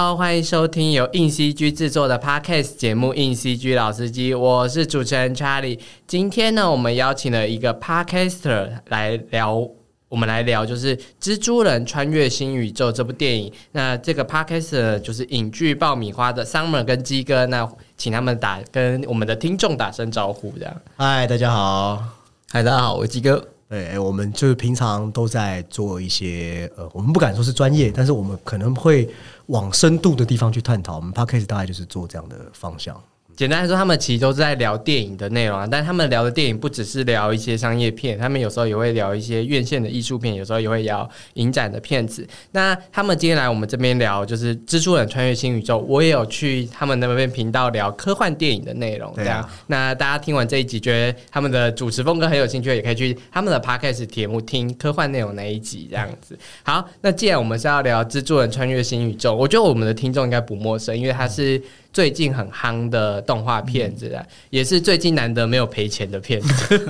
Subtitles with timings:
[0.00, 5.78] Hello，欢迎收听由硬 CG 制作的 Podcast 节目《硬 CG 老司机》，我是主持人 Charlie。
[6.06, 9.68] 今天呢，我们邀请了一个 Podcaster 来聊，
[10.08, 13.52] 我们来聊就是《蜘蛛人穿越新宇宙》这部电影。
[13.72, 20.74] 那这个 Podcaster 就是影剧爆米花的 Summer 跟鸡哥，那请他们打跟我们的听众打声招呼，这样。
[20.96, 22.02] 嗨，大家好。
[22.48, 23.46] 嗨，大家好，我是鸡哥。
[23.70, 29.08] 对，我们就是平常都在做一些呃，我们不敢说是专业，但是我们可能会
[29.46, 30.96] 往深度的地方去探讨。
[30.96, 33.00] 我们 p a d c a s 大概就是做这样的方向。
[33.40, 42.28] 简单来说，他们其实都是在聊电影的内容啊，但他们聊的电影不只是聊一些商业片，他们有时候也会聊一些院线的艺术片，有时候也会聊影展的片子。
[42.52, 49.10] 那他们今天来我们这边聊，就是《蜘蛛人穿越新宇宙》，我也有去他们那边频道聊科幻电影的内容。
[49.16, 55.88] 这样，那大家听完这一集，觉得他们的主持风格很有兴趣，也可以去他们的 podcast 节目听科幻内容那一集。
[55.90, 61.62] 这样子，好，那既然我们是要聊《蜘蛛人穿越新宇宙》，我觉得我们的听众应该不陌生，因为它是。
[61.92, 66.86] 最近很夯的动画片子啊，也是最近难得没有赔钱的片子。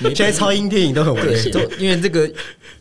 [0.14, 2.30] 现在超英电影都很危险，因为这个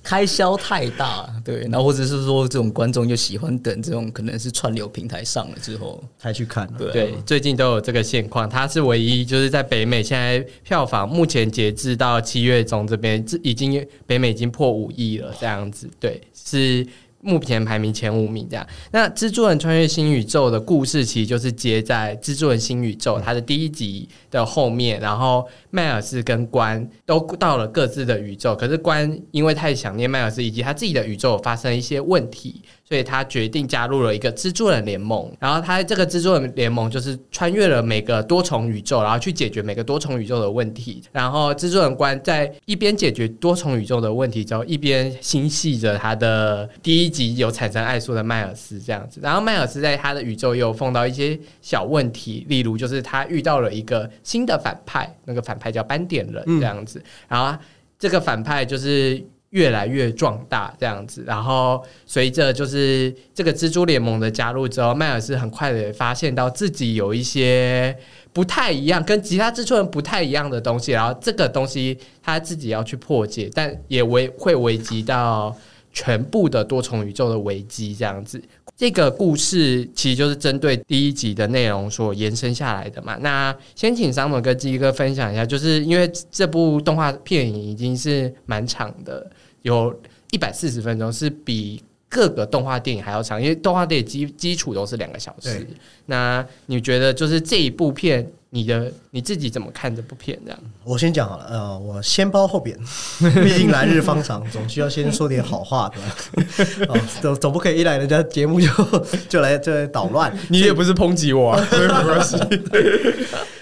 [0.01, 6.67] 开销太大，对，然后或者是说这种观众就喜欢等这种可能是串流平台上了之后才去看。
[6.77, 16.85] 对，最近都有这个现况，它是唯一就是在北美现在票房目前截至到七月中这边，已经北美已经破五亿了，这样子，对，是。
[17.23, 32.61] 目前排名前五名这样，那《蜘蛛人穿越新宇宙》的故事其实就是接在《蜘蛛人新宇宙》它的第一集的后面，然后迈尔斯跟关都到了各自的宇宙，可是关因为太想念迈尔斯以及他自己的宇宙发生一些问题。
[32.93, 41.01] 所以他决定加入了一个蜘蛛人联盟，然后他这个蜘蛛人联盟就是穿越了每个多重宇宙，然后去解决每个多重宇宙的问题。
[41.11, 49.19] 然后蜘蛛人官在一边解决多重宇宙的问题之后，一边心系着他的第一集有产生爱素的迈尔斯这样子。
[49.23, 57.03] 然后迈尔斯在他的宇宙又碰到一些小问题，例如就是他遇到了一个新的反派，那个反派叫斑点人这样子。
[57.27, 57.57] 然后
[57.97, 59.19] 这个反派就是。
[59.53, 67.95] 越来越壮大这样子，然后随着就是这个蜘蛛联盟的加入之后，迈尔斯很快的发现到自己有一些
[68.33, 75.55] 不太一样，跟其他蜘蛛人不太一样的东西，然后这个东西他自己要去破解，但也危会危及到
[75.91, 78.41] 全部的多重宇宙的危机这样子。
[78.75, 83.15] 这个故事其实就是针对第一集的内容所延伸下来的嘛。
[83.21, 89.29] 那先请桑姆跟基哥分享一下，就是因为这部动画片已经是蛮长的，
[89.63, 89.93] 有
[90.31, 93.41] 一百四十分钟，是比各个动画电影还要长。
[93.41, 95.67] 因为动画电影基基础都是两个小时。
[96.05, 98.31] 那你觉得就是这一部片？
[98.55, 100.39] 你的你自己怎么看这部片？
[100.45, 101.45] 这样，我先讲好了。
[101.49, 102.77] 呃，我先包后扁，
[103.41, 106.85] 毕竟来日方长，总需要先说点好话，对吧？
[106.93, 108.67] 哦，总总不可以一来人家节目就
[109.27, 110.31] 就来就来捣乱。
[110.49, 112.37] 你也不是抨击我，没关系。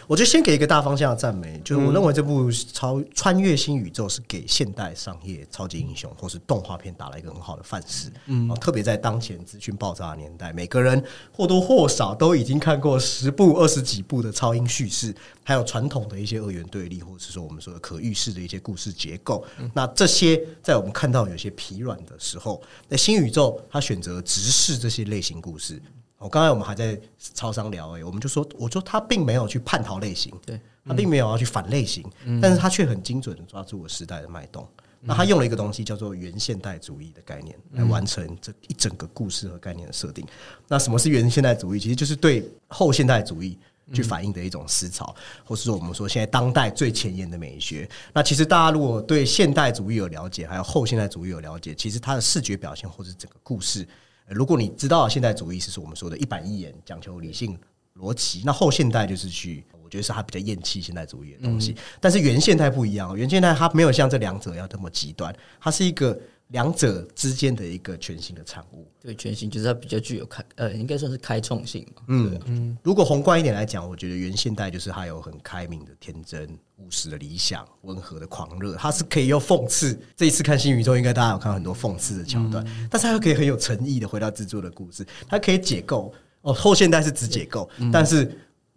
[0.07, 8.11] 我就先给一个大方向的赞美，就是我认为这部超穿越新宇宙是给现代商业超级英雄或是动画片打了一个很好的范式。
[8.25, 19.45] 嗯，特别在当前资讯爆炸的年代，每个人或多或少都已经看过十部、二十几部的超英叙事，还有传统的一些二元对立，或者是说我们说的可预示的一些故事结构。
[19.73, 25.81] 那这些在我们看到有些疲软的时候，那新宇宙它选择直视这些类型故事。
[26.21, 26.99] 我刚才我们还在
[27.33, 32.05] 超商聊诶，我们就说，我说他并没有去叛逃类型，对他并没有要去反类型，
[32.41, 34.67] 但是他却很精准的抓住了时代的脉动。
[35.03, 40.23] 那他用了一个东西叫做原现代主义的概念来完成这一整个故事和概念的设定。
[40.67, 41.79] 那什么是原现代主义？
[41.79, 43.57] 其实就是对后现代主义
[43.91, 47.89] 去反映的一种思潮，或是说我们说现在当代最前沿的美学。
[48.13, 53.87] 那其实大家如果对现代主义有了解，还有后现代主义有了解，其实它的视觉表现或者整个故事。
[54.31, 57.57] 如果你知道现代主义是我们说的一板一眼，讲求理性
[57.99, 61.75] 逻辑，那后现代就是去，我觉得是他比较厌弃现代主义的东西。
[61.99, 66.19] 但是原现代不一样，原现代它没有像这两者要这么极端，它是一个。
[66.51, 72.03] 两者之间的一个全新的产物，对，全新就是它比较具有开，呃，应该算是开创性嘛。
[72.07, 79.97] 嗯嗯，如果宏观一点来讲，我觉得原现代就是它有很开明的天真、务实的理想、温和的狂热，它是可以用讽刺。
[80.15, 86.13] 这一次看新宇宙，应该大家有看到很多讽刺的桥段，但是它又可以很有诚意的回到制作的故事，它可以解构。
[86.41, 88.29] 哦，后现代是只解构，但是。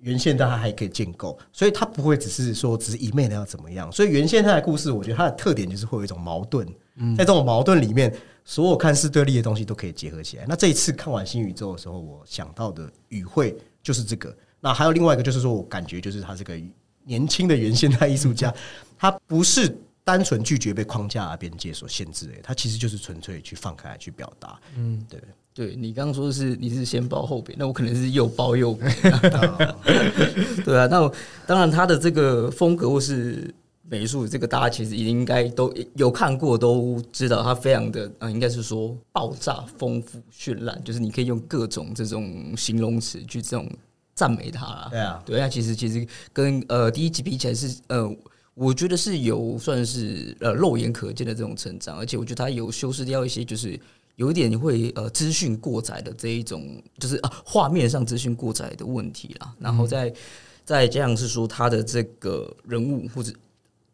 [0.05, 3.91] 原现代它还可以建构，所以它不会只是说只是一昧的要怎么样。
[3.91, 6.67] 所以原现代的故事，我觉得它的特点就是会有一种矛盾，
[7.17, 8.15] 在这种矛盾里面，
[8.45, 10.45] 所有看似对立的东西都可以结合起来。
[10.47, 14.37] 那这一次看完新宇宙的时候，我想到的语汇就是这个。
[14.61, 16.55] 那还有另外一个，就是说我感觉就是他这个
[17.05, 18.53] 年轻的原现代艺术家，
[18.99, 19.75] 他不是
[20.05, 24.61] 单纯拒绝被框架、边界所限制，哎，他其实就是纯粹去放开去表达。
[24.77, 25.21] 嗯，对。
[25.57, 28.91] 对你刚刚说的是你是先包后扁，那我可能是又包又扁。
[30.67, 31.09] 对啊，那
[31.47, 33.55] 当然他的这个风格或是
[33.89, 43.71] 美术，这个大家其实应该都有看过，都知道他非常的啊，应该是说爆炸、丰富、绚烂，就是你可以用各种这种形容词去这种
[44.13, 44.89] 赞美他。
[44.91, 48.13] 对啊，对啊，其实其实跟呃第一集比起来是呃，
[48.55, 53.79] 我觉得是有算是呃肉眼可见的这种成长，而且我觉得它有修饰掉一些就是。
[54.17, 59.53] 有一点会呃资讯过载的这一种，就是啊画面上资讯过载的问题啦。
[59.59, 60.15] 然后再
[60.65, 63.33] 再加上是说他的这个人物或者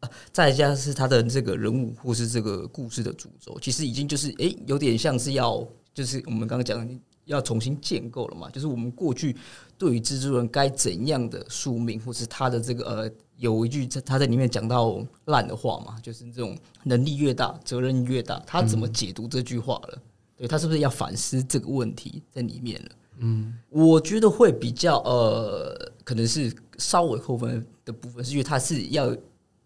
[0.00, 8.50] 啊再加上是他的这个人物或是这个故事的主轴，其实已经就是诶有点像是要就是我们刚刚讲要重新建构了嘛。
[8.50, 9.34] 就是我们过去
[9.78, 13.10] 对于蜘蛛人该怎样的宿命，或是他的这个呃
[13.40, 19.98] 有一句在他在里面讲到烂的话嘛，就是这种能力越大责任越大，他怎么解读这句话了？
[20.36, 22.90] 对他是不是要反思这个问题在里面了？
[23.22, 29.14] 嗯，我觉得会比较呃，可能是稍微扣分的部分，是因为他是要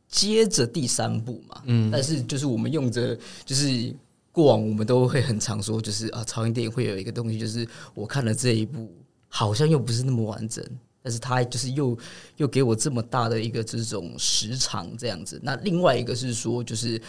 [0.09, 1.63] 接着第三部嘛。
[1.67, 3.95] 嗯，但是就是我们用着，就是
[4.33, 8.89] 过往我们都会很常说，就是啊，朝鲜电影会有一个东西，就是我看了这一部，
[9.29, 10.65] 好像又不是那么完整，
[11.05, 11.97] 但是他就是又
[12.39, 15.39] 又给我这么大的一个这种时长这样子。
[15.45, 17.01] 那另外一个是说，就是。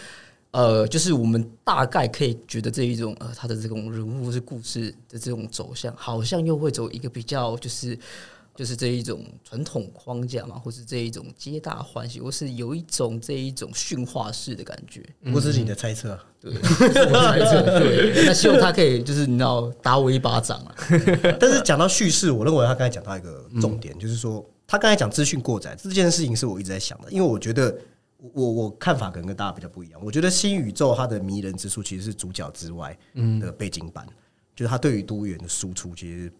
[0.52, 7.98] 呃，就是我们大概可以觉得这一种呃，他的这种人物是故事的这种走向，好像又会走一个比较就是
[8.56, 15.04] 就是这一种传统框架嘛，或是这一种皆大欢喜，或是有一种这一种驯化式的感觉。
[15.32, 18.24] 不是你的猜测，对， 我猜测，对。
[18.26, 20.74] 那希望他可以就是你知道打我一巴掌啊！
[21.38, 27.76] 但是讲到叙事，我认为他刚才讲到一个重点，就是说他刚才讲资讯过载这件事情，是我一直在想的，因为我觉得。
[28.32, 30.00] 我我看法可能跟大家比较不一样。
[30.02, 32.98] 我觉得新宇宙它的迷人之处其实是主角之外
[33.40, 34.06] 的背景板，
[34.54, 36.30] 就是它对于多元的输出，其实也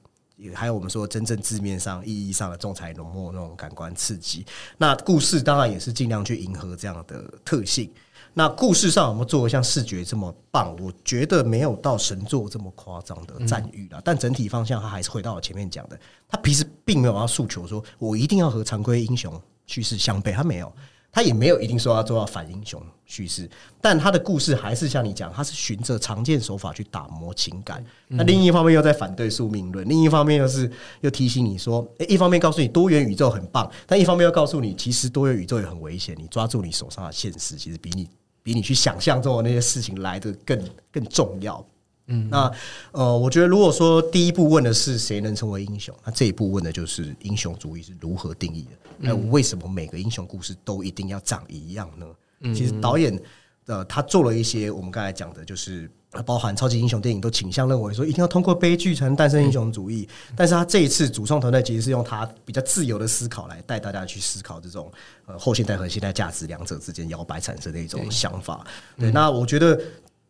[0.55, 4.44] 还有我们说真正字面上意义上的仲裁浓墨那种感官刺激。
[4.77, 7.91] 那故事当然也是尽量去迎合这样的特性。
[8.35, 10.77] 那故事上有没有做的像视觉这么棒？
[10.79, 14.00] 我觉得没有到神作这么夸张的赞誉了。
[14.05, 15.99] 但整体方向，它还是回到我前面讲的，
[16.29, 20.71] 它其实并没有要诉求说我一定要和常规英雄叙事相悖，它没有。
[21.16, 23.48] 他也没有一定说要做到反英雄叙事，
[23.80, 27.82] 但他的故事还是像你讲，他是循着常见手法去打磨情感。
[28.08, 30.70] 那另一方面又在反对宿命论，另一方面又是
[31.00, 36.14] 又提醒你说，诶，一方面告诉你多元宇宙很棒，但一方面又告诉你，其实多元宇宙也很危险。
[36.18, 38.06] 你抓住你手上的现实，其实比你
[38.42, 41.66] 比你去想象中的那些事情来的更更重要。
[42.08, 42.50] 嗯，那
[42.93, 48.70] 呃，我觉得如果说第一步问的是谁能成为英雄，那这一步问的就是英雄主义是如何定义的？
[48.99, 52.06] 那为什么每个英雄故事都一定要长一样呢？
[52.55, 53.20] 其实导演
[53.67, 55.91] 呃，他做了一些我们刚才讲的，就是
[56.25, 64.93] 包含超级英雄电影都倾向认为说一定要通过悲剧才能诞生英雄主义，但是他这一次主创团队其实是用他比较自由的思考来带大家去思考这种
[65.26, 68.64] 呃后现代和现代价值两者之间摇摆产生的一种想法。
[68.97, 69.81] 对，那我觉得。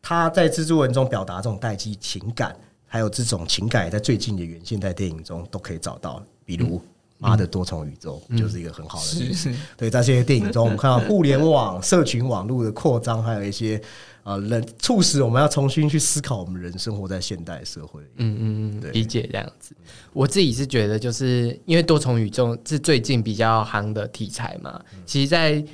[0.09, 2.55] 他在蜘蛛文中表达这种代际情感，
[2.87, 6.23] 还有这种情感，在最近的原现代电影中都可以找到。
[6.45, 6.79] 比如
[7.19, 9.53] 《妈的多重宇宙》就是一个很好的例子。
[9.77, 13.83] 对，在这些电影中，我们看到互联网、社群网络的扩张，还有一些
[14.23, 18.01] 呃，人促使我们要重新去思考我们人生活在现代社会。
[18.19, 19.75] 嗯嗯嗯，理解这样子。
[20.13, 24.81] 我自己是觉得，就是因为多重宇宙是最近比较夯的题材嘛。
[25.05, 25.65] 其实，在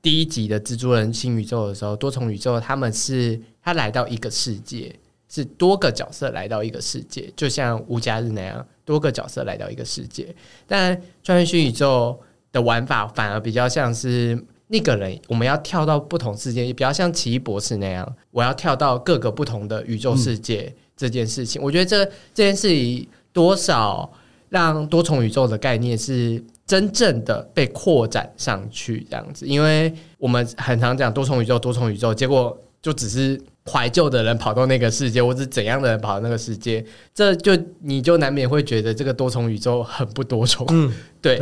[0.00, 3.38] 第一集的蜘蛛人新宇宙的时候，多重宇宙他们是。
[3.62, 4.94] 他来到一个世界，
[5.28, 10.34] 是多个角色来到一个世界，就像无家日那样，多个角色来到一个世界。
[10.66, 12.18] 但穿越新宇宙
[12.50, 21.62] 的玩法反而比较像是那个人，我们要跳到不同世界，也比较像奇异博士那样，我要跳到各个不同的宇宙世界这件事情。
[21.62, 22.04] 我觉得这
[22.34, 24.12] 这件事情多少
[24.48, 29.46] 让多重宇宙的概念是真正的被扩展上去，这样子。
[29.46, 33.40] 因为我们很常讲多重宇宙，多重宇宙，结果就只是。
[33.70, 40.66] 怀旧的人跑到那个世界，或是怎样的人跑到那个世界，这就你就难免会觉得这个多重宇宙很不多重。
[40.70, 40.92] 嗯，
[41.22, 41.40] 对。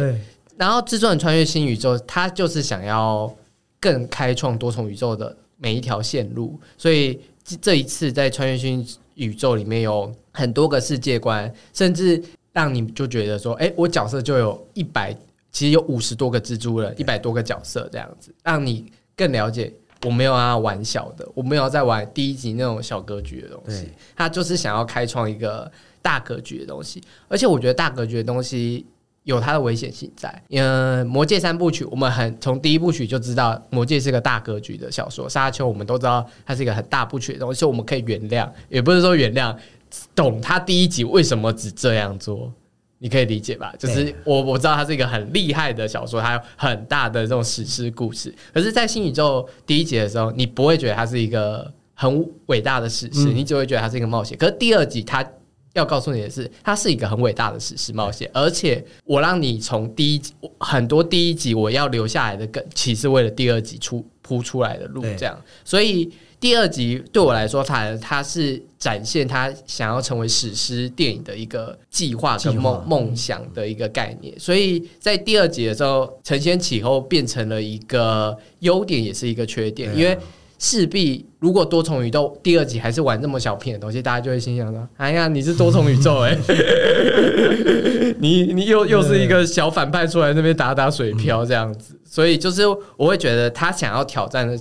[0.56, 3.34] 然后《蜘蛛人穿越新宇宙》，他就是想要
[3.80, 7.18] 更开创多重宇宙的每一条线路，所以
[7.62, 12.22] 这一次在穿越新宇宙里面有很多个世界观，甚至
[12.52, 15.16] 让你就觉得说，哎，我角色就有一百，
[15.50, 18.84] 其实有五十多个蜘蛛人，一百多个角色这样子，让你
[19.16, 19.72] 更了解。
[20.04, 23.88] 我没有要玩小的，我没有在玩第一集那种小格局的东西。
[24.16, 28.86] 他就是想要开创一个大格局的东西，而且我觉得大格局的东西
[29.24, 30.42] 有它的危险性在。
[30.48, 39.54] 嗯，《魔戒》三部曲，我们很从第一部曲就知道，《魔戒》是个大格局的小说，《沙丘》我们都知道它是一个很大部曲的东西，我们可以原谅，也不是说原谅，
[40.14, 42.50] 懂他第一集为什么只这样做。
[43.02, 43.74] 你可以理解吧？
[43.78, 48.32] 就是我我知道它是一个很厉害的小说，它有很大的这种史诗故事。
[48.52, 54.36] 可是，在新宇宙第一集的时候，你不会觉得它是一个很伟大的史诗，你只会觉得它是一个冒险。
[54.36, 55.26] 可是第二集，它
[55.72, 58.30] 要告诉你的是，它是一个很伟大的史诗冒险。
[58.34, 65.42] 而且，我让你从第一集很多第一集我要留下来的梗，其实为了第二集出铺出来的路，这样。
[65.64, 66.12] 所以。
[66.40, 80.16] 第二集对我来说，它它是展现他想要成为史诗电影的一个计划跟梦梦想的一个概念，所以在第二集的时候承先启后变成了一个优点，也是一个缺点，因为
[80.58, 86.34] 势必如果多重宇宙第二集还是玩这么小片的东西，大家就会心想说：“哎呀，你是多重宇宙哎，
[88.18, 92.66] 你你又又是一个小反派出来那边打打水漂这样子。”所以就是
[92.96, 94.58] 我会觉得他想要挑战的。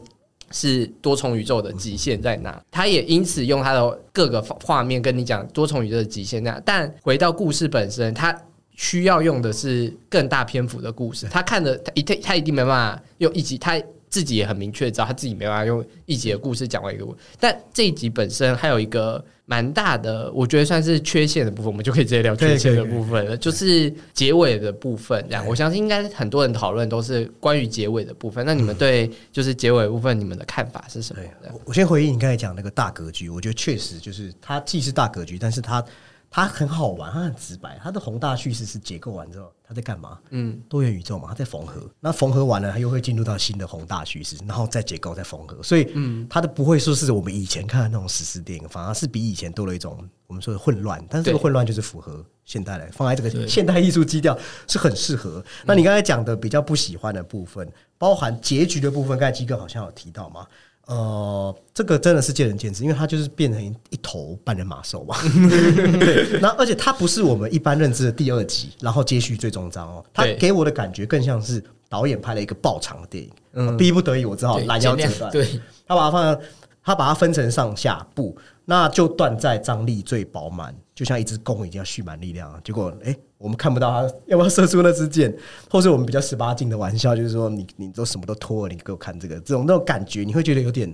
[0.51, 2.62] 是多重宇宙的极限在哪？
[2.72, 6.62] 他也因此用他的各个画面跟你讲多重宇宙的极限在哪。
[6.65, 8.36] 但回到故事本身，他
[8.75, 11.27] 需要用的是更大篇幅的故事。
[11.29, 17.05] 他看的他一他他一定没办法用一集，他自己也很明确知道他自己没办法用一集的故事讲完一个。
[17.39, 19.23] 但这一集本身还有一个。
[19.49, 23.35] 蛮大的，我觉得算是缺陷的部分，我们就可以直接聊缺陷的部分了。
[23.35, 28.45] 就是结尾的部分，这样我相信应该很多人讨论都是关于结尾的部分。
[28.45, 31.23] 那你们对就是结尾部分，你们的看法是什么？
[31.65, 35.83] 我先回应你刚才讲那个大格局，我觉得确实就是它既是大格局，但是它。
[36.29, 37.79] 它很好玩，它很直白。
[37.81, 40.19] 它的宏大叙事是结构完之后，它在干嘛？
[40.29, 41.89] 嗯，多元宇宙嘛，它在缝合。
[42.00, 45.62] 那缝合完了，它又会进入到新的宏大叙事，然后再结构再缝合。
[45.63, 51.03] 所以，嗯，它的不会说是我们以前看的那种史诗电影，反而是比以前多了一种我们说的混乱。
[51.09, 55.43] 但是这个混乱就是符合现代来，放在这个现代艺术基调是很适合。
[55.65, 57.67] 那你刚才讲的比较不喜欢的部分，
[57.98, 60.45] 包含结局的部分，刚才基哥好像有提到嘛？
[60.89, 65.15] 呃，这个真的是见仁见智，因为它就是变成一头半人马兽嘛。
[66.01, 70.03] 对，那而且它不是我们一般认知的第二集，然后接续最终章哦。
[70.12, 75.31] 它给我的感觉更像是导演拍了一个爆长的电影，嗯，逼不得已我只好拦腰折断。
[75.31, 75.48] 对，
[75.88, 76.39] 他把它放，
[76.84, 78.36] 他把它分成上下部，
[78.69, 82.61] 那就断在张力最饱满，就像一只弓已经要蓄满力量了。
[82.63, 83.15] 结果，哎。
[83.39, 85.33] 我们看不到他要不要射出那支箭，
[85.71, 90.93] 或是我们比较十八禁的玩笑，就是说你你都什么都脱了，你给我看这个，这种那种感觉，你会觉得有点，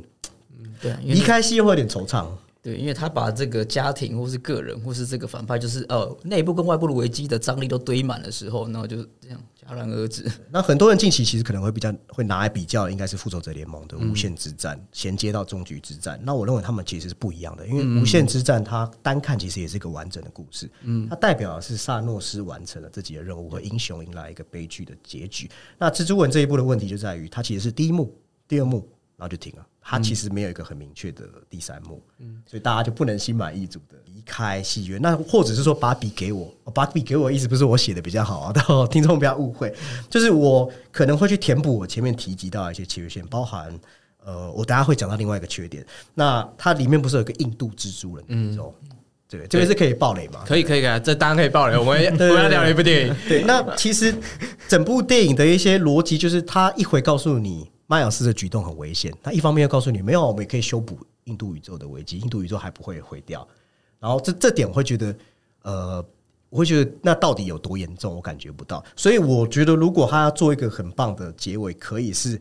[0.80, 2.28] 对，离开戏会有点惆怅。
[2.62, 10.30] 对，因为他把这个家庭或是个人或是这个反派，就是呃内部跟外部的危机的张力都堆满的时候，然后就这样戛然而止。
[10.52, 16.20] 那很多人近期其实可能会比较会拿来比较，应该是复仇者联盟的无限之战衔接到终局之战。
[16.24, 25.50] 那我认为他们其实是不一样的，因为无限之战它单看其实也是一个完整的故事，嗯，它代表的是萨诺斯完成了自己的任务和英雄迎来一个悲剧的结局。
[25.78, 28.16] 那蜘蛛人这一部的问题就在于，它其实是第一幕、
[28.48, 28.90] 第二幕。
[29.18, 35.02] 然后就停了，它其实没有一个很明确的第三幕，嗯，所以大家就不能心满意足的离开戏院。
[35.02, 38.54] 那或者是说把笔给我，把笔给我，意思不是我写的比较好啊，
[38.90, 39.74] 听众不要误会，
[40.10, 43.72] 就是我可能会去填补我前面提及到一些缺陷，包含
[44.24, 45.86] 呃，我等下会讲到另外一个缺点。
[46.14, 48.26] 那它里面不是有个印度蜘蛛人？
[48.30, 48.58] 嗯，
[49.30, 50.44] 对，这个是可以爆雷嘛？
[50.46, 51.78] 可以，可以，可以，这当然可以爆雷。
[51.78, 53.16] 我们我 要聊一部电影。
[53.28, 54.14] 对，那其实
[54.68, 57.70] 整部电影的一些逻辑，就是他一回告诉你。
[57.88, 63.48] 迈尔斯的举动很危险，他一方面要告诉你，没有，我们也可以修补印度宇宙的危机，印度宇宙还不会毁掉。
[64.00, 65.16] 然后这这点我会觉得，
[65.64, 66.06] 呃，
[66.50, 68.84] 我会觉得那到底有多严重，我感觉不到。
[68.96, 72.40] 所以我觉得，如果他要做一个很棒的结尾，可以是，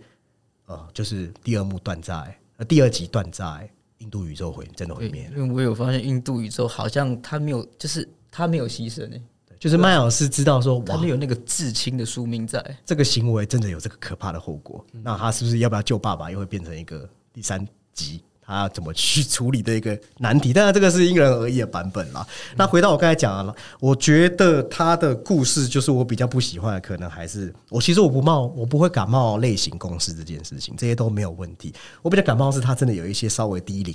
[0.66, 3.68] 呃，就是第二幕断在，呃，第二集断在
[3.99, 5.30] 印度宇宙毁真的毁灭。
[5.34, 9.23] 因为我有发现，印度宇宙好像他没有，就是他没有牺牲诶。
[9.56, 14.84] 就是麦尔斯知道说，他们有那个至亲的宿命在，这个行为真的有这个可怕的后果。
[14.92, 20.52] 那他是不是要不要救爸爸，又会变成一个第三集他要怎么去处理的一个难题？
[20.52, 22.26] 当然，这个是因人而异的版本啦。
[22.56, 31.72] 那回到我刚才讲了，我觉得他的故事就是我比较不喜欢的，可能还是我其实我不冒，我不会感冒类型公式这件事情，这些都没有问题。
[32.02, 33.94] 我比较感冒是他真的有一些稍微低龄。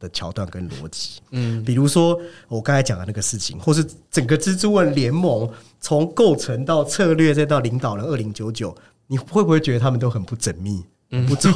[0.00, 2.18] 的桥段跟逻辑，嗯，比如说
[2.48, 5.46] 我刚才讲的那个事情，或是整个蜘蛛人联盟
[5.78, 8.74] 从构成到策略再到领导人二零九九，
[9.06, 10.82] 你会不会觉得他们都很不缜密、
[11.26, 11.50] 不抽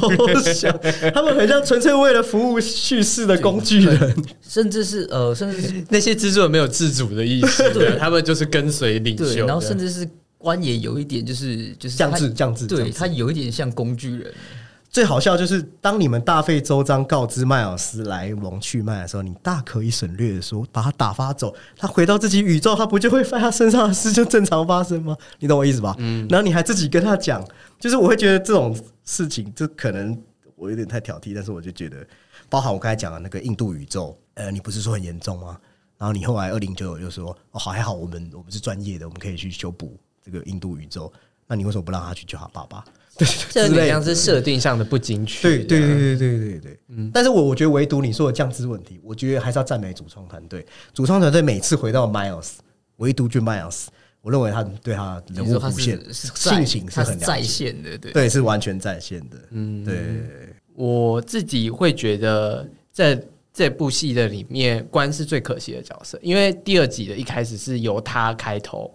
[0.53, 0.77] 象？
[1.13, 4.15] 他们很像纯粹为了服务叙事的工具人，
[4.47, 10.07] 甚至是呃，甚至是那些蜘蛛人没有自主的意识，对，他们就是跟随领袖，然后甚至是
[10.37, 14.33] 官也有一点就是就是降智降智，对他有一点像工具人。
[14.95, 25.17] 最好笑就是当你们大费周章告知迈尔斯来龙去脉的时候，你大可以省略的说把他打发走，他回到自己宇宙，他不就会在他身上的事就正常发生吗？
[25.39, 25.93] 你懂我意思吧？
[25.97, 26.25] 嗯。
[26.29, 27.45] 然后你还自己跟他讲，
[27.77, 28.73] 就是我会觉得这种
[29.03, 30.17] 事情，这可能
[30.55, 31.97] 我有点太挑剔，但是我就觉得，
[32.49, 35.59] 包含我刚才讲的那个印度宇宙，呃，你不是说很严重吗？
[35.97, 41.11] 然后你后来二零九九就说，哦，好还好，我们我们是专业的，我们可以去修补这个印度宇宙。
[41.47, 42.81] 那你为什么不让他去救他爸爸？
[43.17, 45.41] 对，这有点像是设定上的不精确。
[45.41, 46.79] 对对对对对对对。
[46.89, 50.65] 嗯，但是我我觉得唯独你说的降资问题，我觉得还是要赞美主创团队。
[50.93, 52.55] 主创团队每次回到 Miles，
[52.97, 53.85] 唯独就 Miles，
[54.21, 59.37] 我认为他对他人物弧线性情是很在线的，对对，是完全在线的。
[59.51, 59.95] 嗯，对。
[60.73, 63.17] 我自己会觉得，在
[63.53, 68.93] 这部戏的里面，关是最可惜的角色，因为第二集的一开始是由他开头，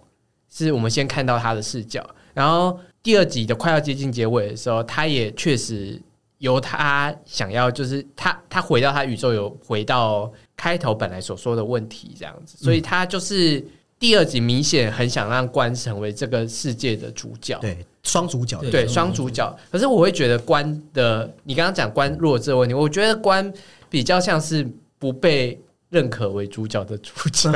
[0.52, 2.78] 是我们先看到他的视角，然后。
[3.02, 6.00] 第二集的快要接近结尾的时候，他也确实
[6.38, 13.64] 由他想要，就是他他回到他宇宙，有回到开头本来所说的问题这样子，所以他就是
[13.99, 19.59] 第二集明显很想让关成为这个世界的主角，对双主角，对双主角。
[19.73, 23.52] 可是我会觉得关的，你刚刚讲关弱这个问题，我觉得关
[23.88, 24.66] 比较像是
[24.99, 25.59] 不被。
[25.90, 27.50] 认可为主角的主角，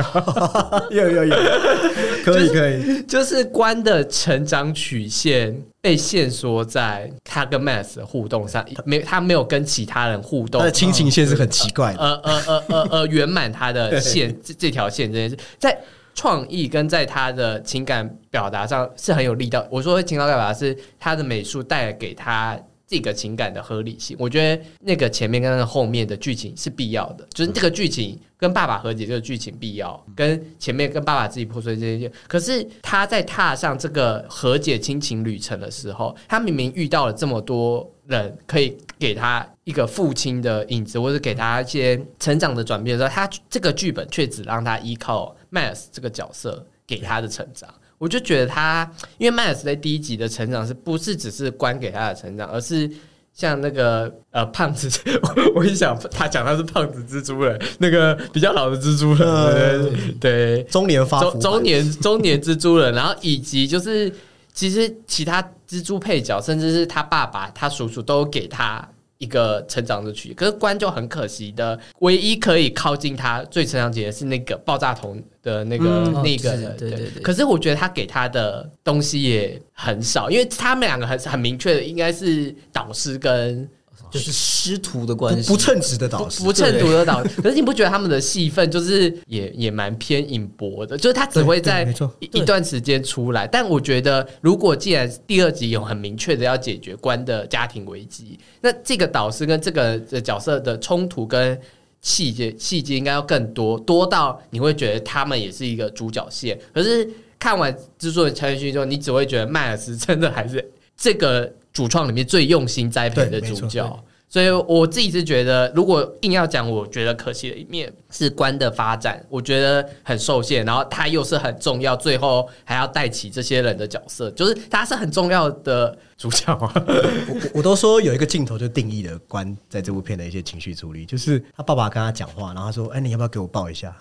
[0.91, 1.37] 有 有有，
[2.25, 15.79] 可以可以，就是关的成长曲线被线索在他跟 Max 的互动上，没他没有跟其他人互动，他的亲情线是很奇怪的，呃呃呃呃呃， 圆满他的线这这条线这件事，在
[16.14, 19.64] 创意跟在他的情感表达上是很有力道。
[19.71, 22.59] 我说情感表达是他的美术带给他。
[22.87, 32.11] 这个情感的合理性，我觉得那个前面跟后面的剧情是必要的，就是这个剧情跟爸爸和解这个剧情必要，跟前面跟爸爸自己破碎这些。
[32.29, 47.73] 可是他在踏上这个和解亲情旅程的时候，他明明遇到了这么多人，可以给他一个父亲的影子，或者给他一些成长的转变的时候，他这个剧本却只让他依靠 Miles 这个角色给他的成长。
[48.05, 52.91] 我就觉得他，因为迈尔斯在第一集的成长是不是只是关给他的成长，而是
[53.33, 54.91] 像那个呃胖子，
[55.57, 64.13] 我一想他讲他是胖子蜘蛛人，那个比较老的蜘蛛人，对，中年发中中年中年蜘蛛人，然后以及就是
[64.53, 68.87] 其实其他蜘蛛配角，甚至是他爸爸、他叔叔都给他。
[69.18, 77.22] 一个成长的曲，可是关就很可惜的，唯一可以靠近他最成长节的是那个爆炸头的那个那个，对对对。
[77.22, 83.68] 可是我觉得他给他的东西也很少，因为他们两个很很明确的，应该是导师跟。
[84.14, 87.42] 就是师徒的关系，不称职的导师，不称职的导师。
[87.42, 90.96] 可是你不觉得他们的戏份就是也也蛮偏隐薄的？
[90.96, 93.44] 就是他只会在一段时间出来。
[93.44, 101.59] 但我觉得，如果既然第二集有很明确的要解决关的家庭危机，那这个导师跟这个角色的冲突跟
[102.00, 106.57] 细节细节应该要更多，多到你会觉得他们也是一个主角线。
[106.72, 110.64] 可是看完制作人乔元勋之后，你只会觉得迈尔斯真的还是
[110.96, 111.53] 这个。
[111.75, 120.65] 主创里面最用心栽培的主角，所以我自己是觉得，如果硬要讲，我觉得可惜的一面是关的发展，我觉得很受限。
[120.65, 126.57] 然后他又是很重要，最后还要带起这些人的角色，就是他是很重要的主角。
[126.57, 133.95] 我我都说有一个镜头就定义了关在这部片的一些情绪处理，就是他爸爸跟他讲话，然后他说：“哎，你要不要给我抱一下？”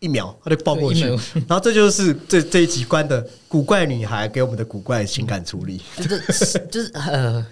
[0.00, 1.04] 一秒他就抱过去，
[1.48, 7.44] 然后这就是这这一集关的古怪女孩给我们的古怪情感处理， 就是就是呃，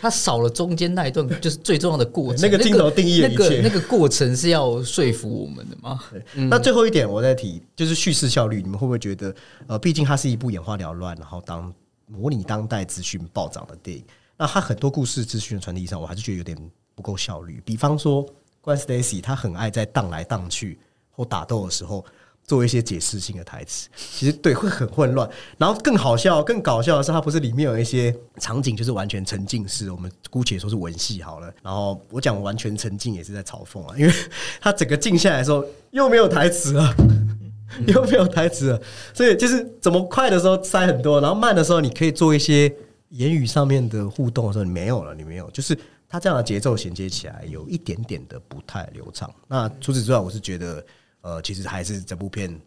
[0.00, 2.40] 他少了中间那一段，就是最重要的过程。
[2.40, 6.00] 那个镜头定义了一切，那个过程是要说服我们的吗？
[6.48, 9.34] 那最后一点我再提，就是叙事效率，你们会不会觉得
[9.66, 11.72] 呃，毕竟它是一部眼花缭乱，然后当
[12.06, 14.04] 模拟当代资讯暴涨的电影，
[14.36, 16.56] 那它很多故事资讯的传递上，我还是觉得有点
[16.94, 17.60] 不够效率。
[17.64, 18.24] 比方说
[18.60, 20.78] 关 Stacy，他很爱在荡来荡去。
[21.18, 22.04] 或打斗的时候
[22.44, 25.28] 做一些解释性的台词，其实对会很混乱。
[25.58, 31.52] 然后更好笑、更搞笑的是，它不是里面有一些场景就是完全沉浸式，我们姑且说是文戏好了。
[31.60, 34.12] 然后我讲完全沉浸也是在嘲讽啊，因为
[34.62, 36.94] 它整个静下来的时候又没有台词了，
[37.88, 38.80] 又没有台词了，
[39.12, 42.72] 所以就是怎么快的时候塞很多，然后慢的时候你可以做一些
[43.10, 45.78] 言语上面的互动的时候你没有了，你没有，就是
[46.08, 49.30] 它这样的节奏衔接起来有一点点的不太流畅。
[49.48, 50.82] 那除此之外，我是觉得。
[51.28, 52.58] 呃，其实还是这部片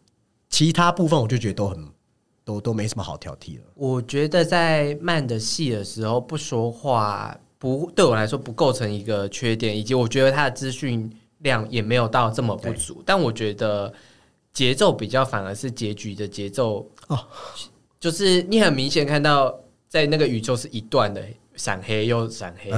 [0.47, 1.87] 其他部分，我就觉得都很
[2.45, 3.63] 都都没什么好挑剔了。
[3.73, 13.01] 我觉得在慢的戏的时候不说话，不对我来说不构成一个缺点，以及我觉得他的资讯量也没有到这么不足。
[13.03, 13.91] 但我觉得
[14.53, 17.17] 节奏比较反而是结局的节奏哦，
[17.99, 21.25] 就是你很明显看到在那个宇宙是一段的。
[21.61, 22.71] 闪黑又闪黑，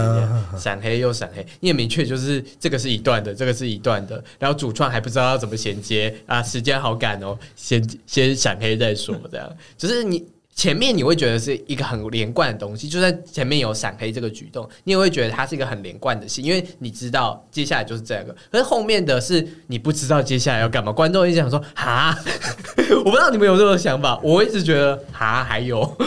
[0.58, 10.22] 闪黑又闪黑，你也明确就是这个是一段的，这个是一段的，然后主创还不知道要怎么衔接啊，时间好赶哦，先先闪黑再说，这样就是你。
[10.56, 18.36] 前面你会觉得是一个很连贯的东西，就算前面有闪黑这个举动，你也会觉得它是一个很连贯的戏，因为你知道接下来就是这个。
[18.52, 22.16] 可是后面的是你不知道接下来要干嘛，观众一直想说哈，
[23.04, 25.98] 我不知道你们有这种想法，我一直觉得哈还有，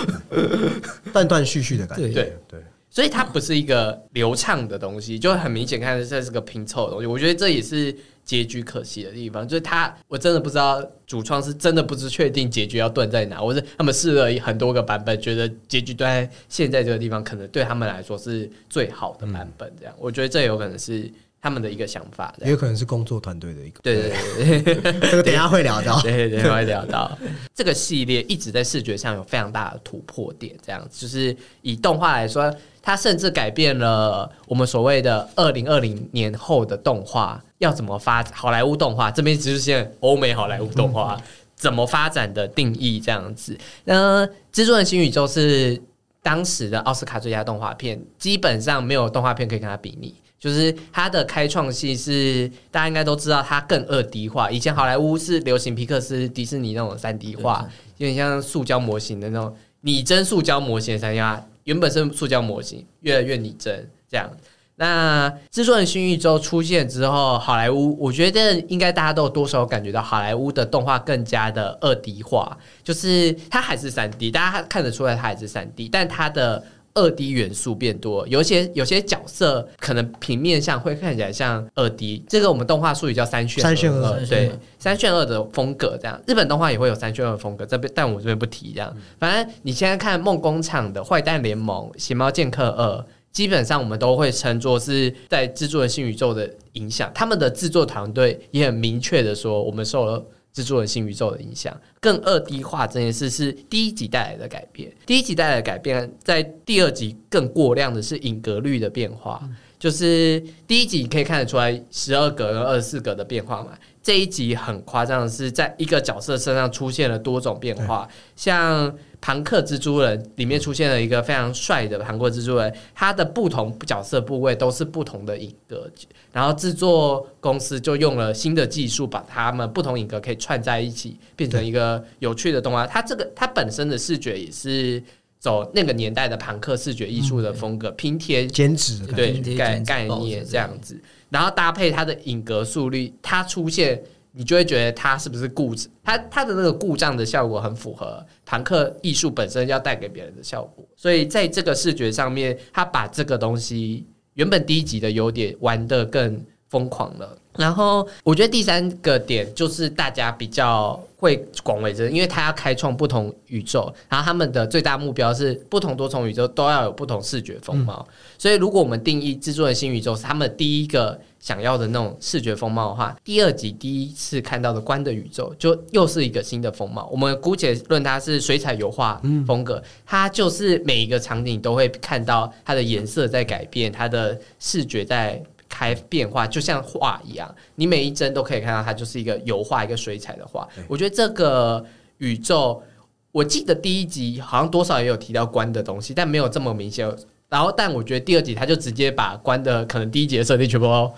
[1.13, 2.05] 断断续续的感觉。
[2.05, 7.07] 对对对，所以它不是一个流畅的东西，就很明显看这是个拼凑的东西。
[7.07, 7.95] 我觉得这也是
[8.27, 19.73] 结局可惜的地方，就是他我真的不知道主创是真的不知确定结局要断在哪，或是他们试了很多个版本，觉得结局断在现在这个地方，可能对他们来说是最好的版本。
[19.79, 21.09] 这样，我觉得这有可能是
[21.41, 22.35] 他们的一个想法。
[22.43, 23.79] 也有可能是工作团队的一个。
[23.81, 26.03] 对对对 等一下会聊到。
[26.03, 27.17] 对对对，会聊到
[27.55, 32.53] 这个系列一直在视觉上有非常大的突破点，这样子就是以动画来说，
[32.87, 41.21] 它甚至改变了我们所谓的二零二零年后的动画要怎么发好莱坞动画这边只是现在欧美好莱坞动画
[41.57, 43.59] 怎么发展的定义这样子。
[43.83, 45.83] 那《蜘蛛人新宇宙》是
[46.23, 50.15] 当时的奥斯卡最佳动画片，基本上没有动画片可以跟它比拟。
[50.39, 54.49] 就是它的开创性是大家应该都知道，它更二 D 化。
[54.49, 64.31] 以前好莱坞是流行皮克斯、迪士尼那种三 D 化，有点像塑胶模型的那种拟真塑胶模型的三 D 化，原本是塑胶模型，越来越拟真这样。
[64.79, 76.63] 那《蜘蛛人新宇宙》出现之后，好莱坞我觉得应该大家都有多少感觉到好莱坞的动画更加的二 D 化，就是它还是三 D，大家看得出来它还是三 D，但它的
[76.97, 85.27] 二 D 元素变多，有一些有些角色可能平面上会看起来像二 D，这个我们动画术语叫三炫三炫二二，对，三炫二。
[85.27, 92.97] 的风格这样，日本动画也会有三炫二的风格，这边但我这边不提这样，反正你现在看梦工厂的《坏蛋联盟》《邪猫剑客二》。
[93.33, 100.25] 基本上我们都会称作是在制作人新宇宙的影响，他们的制作团队也很明确的说，我们受了
[100.57, 101.79] 制作人新宇宙的影响。
[102.01, 109.47] 更二 D 化这件事是第一集带来的改变，第一集带来的改变，在第二集更过量的是影格率的变化，
[109.79, 113.73] 就是第一集可以看得出来十二格跟二十四格的变化嘛。
[114.07, 125.91] 这一集很夸张的是，在一个角色身上出现了多种变化，像庞克蜘蛛人里面出现了一个非常帅的庞克蜘蛛人，他的不同角色部位都是不同的影格，
[126.31, 132.87] 然后制作公司就用了新的技术，把他们不同影格可以串在一起，变成一个有趣的动画。
[132.87, 135.03] 它这个它本身的视觉也是
[135.41, 140.97] 走那个年代的庞克视觉艺术的风格，拼贴剪纸对，概概念这这样子，
[141.29, 157.37] 然后搭配它的影格速率，它出现，你就会觉得它是不是故障它它的那个故障的效果很符合坦克艺术本身要带给别人的效果，所以在这个视觉上面，它把这个东西原本低级的优点玩得更疯狂了。
[157.59, 168.07] 然后我觉得第三个点就是大家比较会广为人，因为他要开创不同宇宙，然后他们的最大目标是不同多重宇宙都要有不同视觉风貌。
[168.39, 177.09] 所以如果我们定义制作的新宇宙是他们第一个想要的那种视觉风貌的话，第二集第一次看到的关的宇宙就又是一个新的风貌。
[177.11, 185.43] 我们姑且论它是水彩油画风格，它就是每一个场景都会看到它的颜色在改变，它的视觉在。
[185.77, 190.67] 开变化，就像画一样，你每一帧都可以看到它就是一个油画、一个水彩的画。
[190.89, 191.85] 我觉得这个
[192.17, 192.83] 宇宙，
[193.31, 197.07] 我记得第一集好像多少也有提到关的东西，但没有这么明显。
[197.51, 201.13] 然后，但我觉得第二集他就直接把关的可能第一集的设定全部都，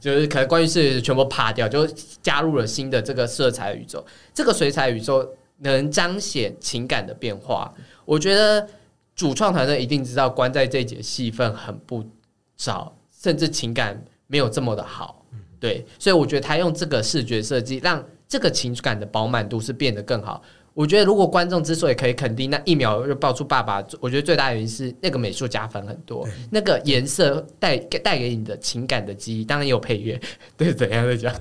[0.00, 1.86] 就是可能关于是全部扒掉，就
[2.22, 4.02] 加入了新的这个色彩宇宙。
[4.32, 7.70] 这个水彩宇宙能彰显情感的变化，
[8.06, 8.66] 我觉得
[9.14, 12.02] 主创团队一定知道关在这一节戏份很不
[12.56, 12.92] 少。
[13.20, 15.24] 甚至情感没有这么的好，
[15.58, 20.40] 对，所以我觉得他用这个视觉设计，让这个情感的饱满度是变得更好。
[20.74, 30.20] 我觉得如果观众之所以可以肯定那一秒就爆出爸爸，我觉得最大原因是那个美术加分很多，那个颜色带带给你的情感的记忆，当然也有配乐，
[30.56, 31.34] 对，怎样的讲，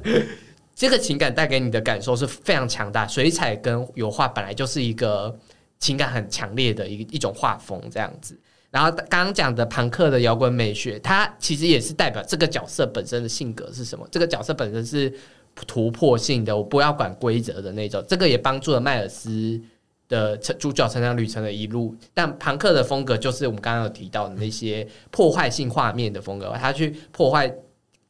[0.74, 3.06] 这个情感带给你的感受是非常强大。
[3.06, 5.38] 水彩跟油画本来就是一个
[5.78, 8.36] 情感很强烈的一一种画风，这样子。
[8.78, 14.08] 然后刚刚讲的朋克的摇滚美学，它其实也是代表这个角色本身的性格是什么。
[14.12, 15.12] 这个角色本身是
[15.56, 18.06] 突破性的，我不要管规则的那种。
[18.08, 19.60] 这个也帮助了迈尔斯
[20.08, 21.96] 的成主角成长旅程的一路。
[22.14, 27.52] 但朋克的风格就是我们刚刚有提到的那些破坏性画面的风格，他去破坏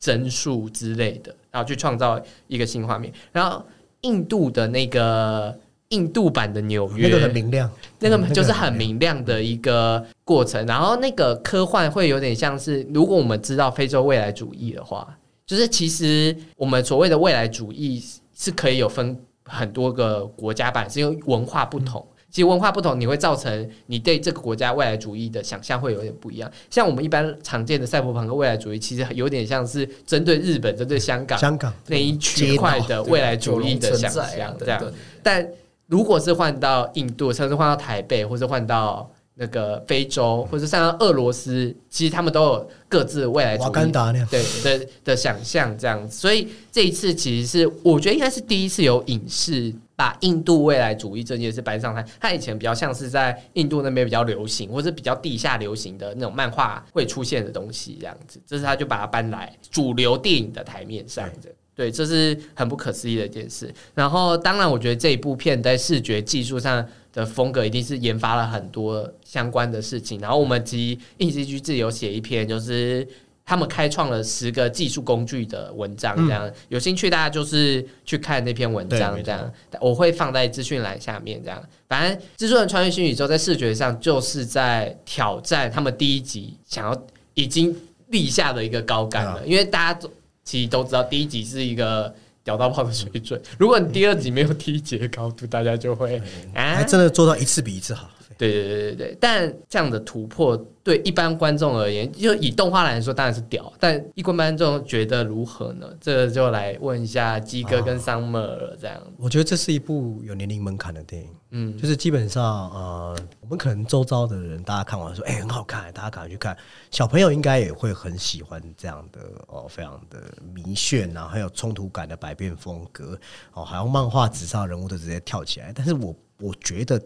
[0.01, 3.13] 帧数之类的，然后去创造一个新画面。
[3.31, 3.65] 然后
[4.01, 5.57] 印度的那个
[5.89, 10.65] 印度版的纽约，那个很明亮，那个嗯就是很明亮的一个过程。
[10.65, 18.03] 然后那个科幻会有点像是，如果我们知道非洲未来主义的话，就是其实我们所谓的未来主义
[18.35, 22.05] 是可以有分很多个国家版，是因为文化不同。
[22.29, 26.51] 其实文化不同，你会造成你对这个国家未来主义的想象会有点不一样。
[26.69, 34.93] 像我们一般常见的赛博朋克未来主义，其实有点像是针对日本、针对香港香港那一区块的未来主义的想象，这样。
[35.23, 35.47] 但
[35.87, 43.91] 如果是换到印度，甚至换到台北，或者换到那个非洲，或者换到俄罗斯，其实他们都有各自的未来主瓦义
[44.29, 46.17] 对的的想象这样子。
[46.17, 52.05] 所以这一次其实是我觉得应该是第一次有影视把印度未来主义这件事搬上台。
[52.19, 58.41] 它以前比较像是在印度那边比较流行，或是比较地下流行的那种漫画会出现的东西这样子。
[58.45, 61.49] 这是他就把它搬来主流电影的台面上的。
[61.77, 63.71] 对，这是很不可思议的一件事。
[63.93, 70.19] 然后，当然，我觉得这一部片在视觉技术上的风格一定是研发了很多相关的事情。
[70.19, 73.07] 然后，我们其实印 C G 自己有写一篇，就是
[73.45, 81.39] 他们开创了十个技术工具的文章，这样、有兴趣大家就是去看那篇文章，这样我会放在资讯栏下面。
[81.43, 87.75] 这样，反正《蜘蛛人穿越新宇宙》在视觉上就是在挑战他们第一集想要已经
[88.07, 90.09] 立下的一个高杆了，因为大家都
[90.47, 96.15] 其实都知道第一集是一个屌到爆的水准，如果你第二集没有第一集的高度，大家就会
[96.53, 98.09] 啊还，真的做到一次比一次好。
[98.37, 105.87] 对对对对对，但这样的突破对一般观众而言，就以动画来说当然是屌，但一般观众觉得如何呢？
[105.99, 116.55] 这个就来问一下鸡哥跟 Summer 了，这样，我觉得这是一部有年龄门槛的电影，嗯，就是基本上呃，我们可能周遭的人，大家看完说，哎、很好看，大家赶快去看。
[116.89, 120.21] 小朋友应该也会很喜欢这样的哦，非常的
[120.53, 123.19] 迷炫啊，很有冲突感的百变风格
[123.53, 125.73] 哦，好像漫画纸上人物都直接跳起来。
[125.75, 127.01] 但是我我觉得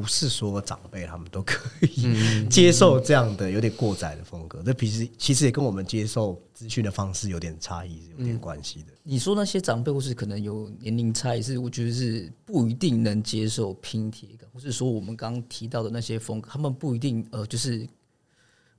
[0.00, 8.92] 不是说长辈他们都可以 接受这样的有点过载的风格，这其实其实也跟我们接受资讯的方式有点差异，是有点关系的。
[9.02, 17.88] 你说那些长辈或是可能有年龄差异，是我觉得是不一定能接受拼贴感，或是说我们刚刚提到的那些风格，他们不一定呃就是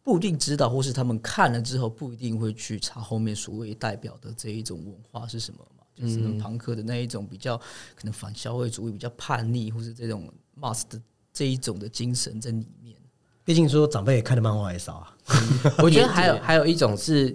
[0.04, 5.84] 不一定知道，或是他们看了之后不一定会去查后面所谓代表的这一种文化是什么嘛？
[5.96, 10.32] 就是朋克的那一种比较可能反消费主义、比较叛逆，或是这种
[10.90, 11.02] 的
[11.40, 12.94] 这一种的精神在里面。
[13.46, 15.16] 毕竟说长辈也看的漫画也少啊，
[15.78, 17.34] 我觉得还有还有一种是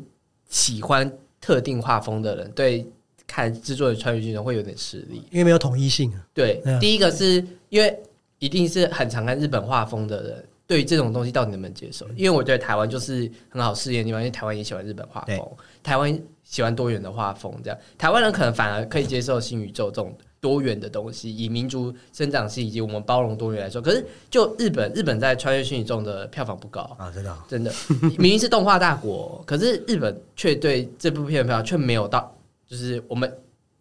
[0.51, 2.87] 喜欢特定画风的人，对
[3.27, 5.23] 看制作人穿越剧会有点吃力。
[5.31, 6.21] 因为没有统一性啊。
[6.35, 7.99] 对第一个是因为
[8.41, 12.07] 一定是很常看日本画风的人，对于这种东西到底能不能接受？
[12.11, 15.51] 因为我觉得台湾就是很好试验的地方，因为台湾也喜欢日本画对风，
[15.83, 20.15] 台湾喜欢多元的画风，这样台湾人可能反而可以接受新宇宙这种
[20.45, 26.83] 多元的东西，以民族生长性以及我们包容多元来说，可是就日本，日本在穿越虚拟中的票房不高。
[26.99, 27.73] 啊，真的啊、真的，
[28.19, 32.31] 明明是动画大国，可是日本却对这部片的票房却没有到，
[32.69, 33.33] 就是我们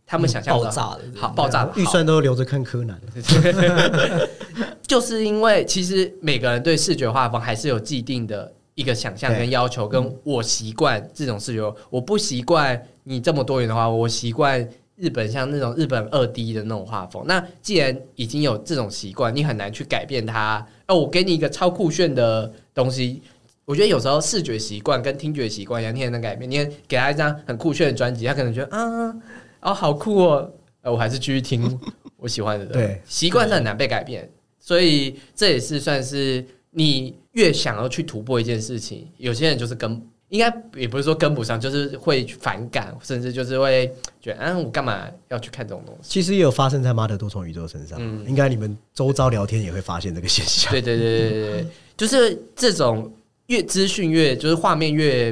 [0.06, 2.98] 他们想象的爆炸的好，爆炸的预算都留着看柯南。
[4.88, 14.66] 就是因为其实每个人对视觉画风还是有既定的一个想象跟要求，跟我习惯这种视觉，我不习惯你这么多元的话，我习惯
[15.04, 17.26] 日本像那种日本二 D 的那种画风。
[17.28, 20.66] 那既然已经有这种习惯，你很难去改变它。
[20.88, 23.22] 哦，我给你一个超酷炫的东西。
[23.66, 26.50] 我觉得有时候视觉习惯跟听觉习惯一样，你也能改变。
[26.50, 29.14] 你也给他一张很酷炫的专辑，他可能觉得啊，
[29.60, 30.50] 哦，好酷哦，
[30.84, 31.78] 我还是继续听
[32.16, 32.66] 我喜欢的。
[32.68, 40.02] 对习惯是很难被改变，所以这也是算是你越想要去突破一件事情，有些人就是跟
[40.34, 43.86] 应该也不是说跟不上，就是会反感，甚至就是会
[44.20, 46.10] 觉得，嗯、我干嘛要去看这种东西？
[46.10, 50.72] 其实也有发生在妈的多重宇宙身上，嗯应该你们周遭聊天也会发现这个现象。
[50.72, 53.14] 对对对对对对，就是这种
[53.46, 55.32] 越资讯越就是画面越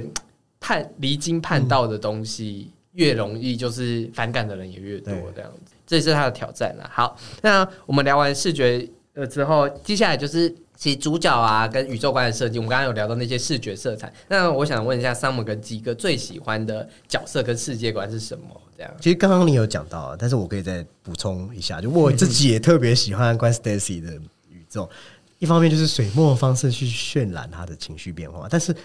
[0.60, 6.88] 叛离经叛道的东西，越容易就是反感的人也越多这样子，这也是他的挑战了。
[6.94, 10.56] 好，那我们聊完视觉呃之后，接下来就是。
[10.82, 14.12] 其实主角啊，跟宇宙观的设计，我们刚刚有聊到那些视觉色彩。
[14.28, 18.46] 那我想问一下，Summer 跟鸡哥最喜欢的角色跟世界观是什么？
[18.76, 24.12] 这样，其实刚刚你有讲到啊，但是我可以再补充一下，就我自己也特别喜欢关 Stacy 的
[24.50, 24.90] 宇宙，
[25.38, 28.76] 一方面就是水墨的方式去渲染他的情绪变化，但是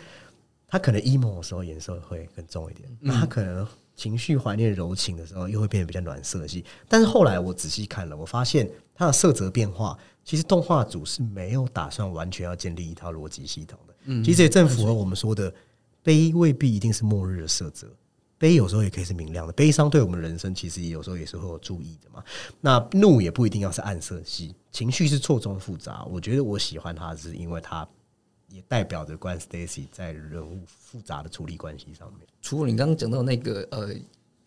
[0.68, 6.62] 他可能 emo 的时候颜色会更重一点，那他可能情绪怀念柔情的时候又会变得比较暖色系。
[6.90, 14.24] 但是后来我仔细看了，我发现它的色泽变化，其实动画组是没有打算完全要建立一套逻辑系统的。
[14.24, 15.54] 其实也正符合我们说的，
[16.02, 17.88] 悲未必一定是末日的色泽。
[18.36, 22.24] 悲有时候也可以是明亮的，悲伤对我们人生其实有时候也是会有注意的嘛。
[22.60, 26.04] 那怒也不一定要是暗色系，情绪是错综复杂。
[26.06, 27.88] 我觉得我喜欢它，是因为它
[28.48, 32.26] 也代表着关 Stacy 在人物复杂的处理关系上面。
[32.42, 33.94] 除了你刚刚讲到那个呃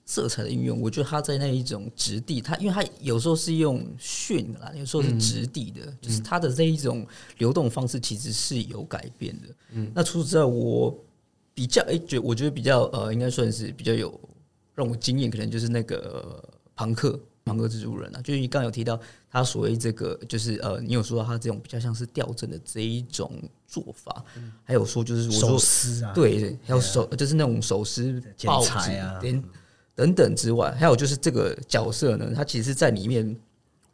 [0.09, 7.05] 色彩的运用，我觉得他在那一种质地，他因为他有时候是用炫的啦，有时候是质地的，就是他的这一种
[7.37, 9.47] 流动方式其实是有改变的。
[9.73, 10.97] 嗯，那除此之外，我
[11.53, 14.19] 比较哎觉我觉得比较呃应该算是比较有
[14.73, 16.43] 让我惊艳，可能就是那个
[16.75, 23.31] 庞克庞克蜘蛛人啊，就是你刚刚有提到他所谓这个就是呃你有说到他这种比较像是吊针的这一种
[23.67, 24.25] 做法，
[24.63, 29.43] 还有说就是我手撕啊，对，还有手就是那种手撕剪报纸裁啊等
[29.99, 33.35] 等等之外，还有就是这个角色呢，他其实在里面，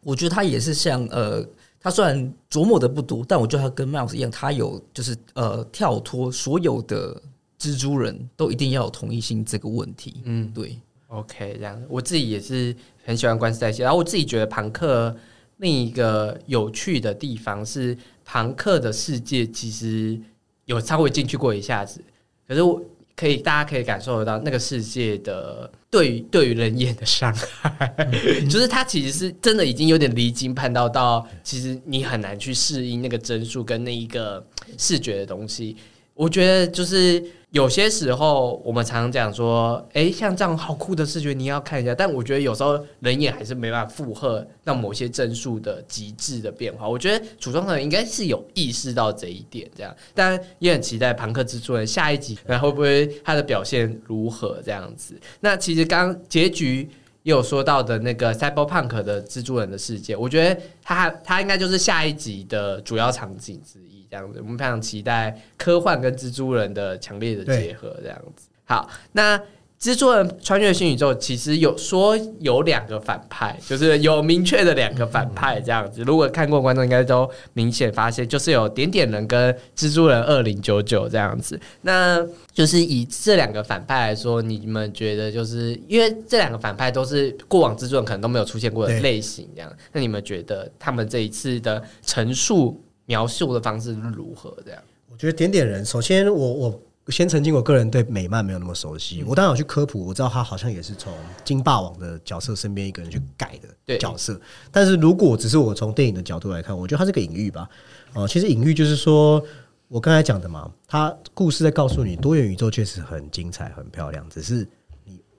[0.04, 1.44] 我觉得他也是像呃，
[1.80, 7.20] 他虽然琢磨的不多，但我觉得他跟 Miles 一样，他有就是呃跳脱所有的
[7.60, 10.22] 蜘蛛人都一定要有同一性这个问题。
[10.26, 11.82] 嗯，对，OK，这样。
[11.90, 15.16] 我自己也是很喜欢关斯代西，然后我自己觉得庞克
[15.58, 20.20] 另一个有趣的地方是，庞克的世界其实
[20.66, 22.00] 有稍微进去过一下子，
[22.48, 22.80] 可是我
[23.16, 27.96] 可以大家可以感受得到那个世界的对于对于人眼的伤害，
[28.50, 34.46] 就是它其实是真的已经有点离经叛道到，其实你很难去适应那个帧数跟那一个
[34.78, 35.78] 视觉的东西。
[36.14, 37.24] 我觉得就是
[37.56, 46.86] 有些时候我们常常讲说，哎、像这样好酷的视觉你要看一下，但我觉得有时候人眼还是没办法负荷到某些帧数的极致的变化。
[46.86, 55.18] 我觉得组装人应该是有意识到这一点，这样，但也很期待庞克蜘蛛人下一集，然后会不会他的表现如何这样子。
[55.40, 56.90] 那其实刚结局。
[57.24, 64.40] 也有说到的那个 Cyberpunk 的蜘蛛人的世界，我觉得他他应该就是下一集的主要场景之一，这样子。
[64.42, 68.48] 我们非常期待科幻跟蜘蛛人的强烈的结合，这样子。
[68.64, 69.40] 好，那
[69.78, 76.02] 蜘蛛人穿越新宇宙其实有说有两个反派，就是有明确的两个反派这样子。
[76.04, 81.60] 如果看过观众应该都明显发现，就是有点点人跟蜘蛛人二零九九这样子。
[81.82, 94.56] 那就是以这两个反派来说，你们觉得就是因为这两个反派都是过往蜘蛛人可能都没有出现过的类型，这样，那你们觉得他们这一次的陈述描述的方式是如何？
[94.66, 99.24] 这样，我觉得点点人，首先我我先曾经，我个人对美漫没有那么熟悉。
[99.24, 101.14] 我当然有去科普，我知道他好像也是从
[101.44, 104.42] 金霸王的角色身边一个人去改的角色。
[104.72, 107.70] 但是如果只是我从电影的角度来看，我觉得它是个隐喻吧。
[108.14, 109.40] 哦、其实隐喻就是说
[109.88, 114.68] 我刚才讲的嘛，它故事在告诉你，多元宇宙确实很精彩、很漂亮，只是你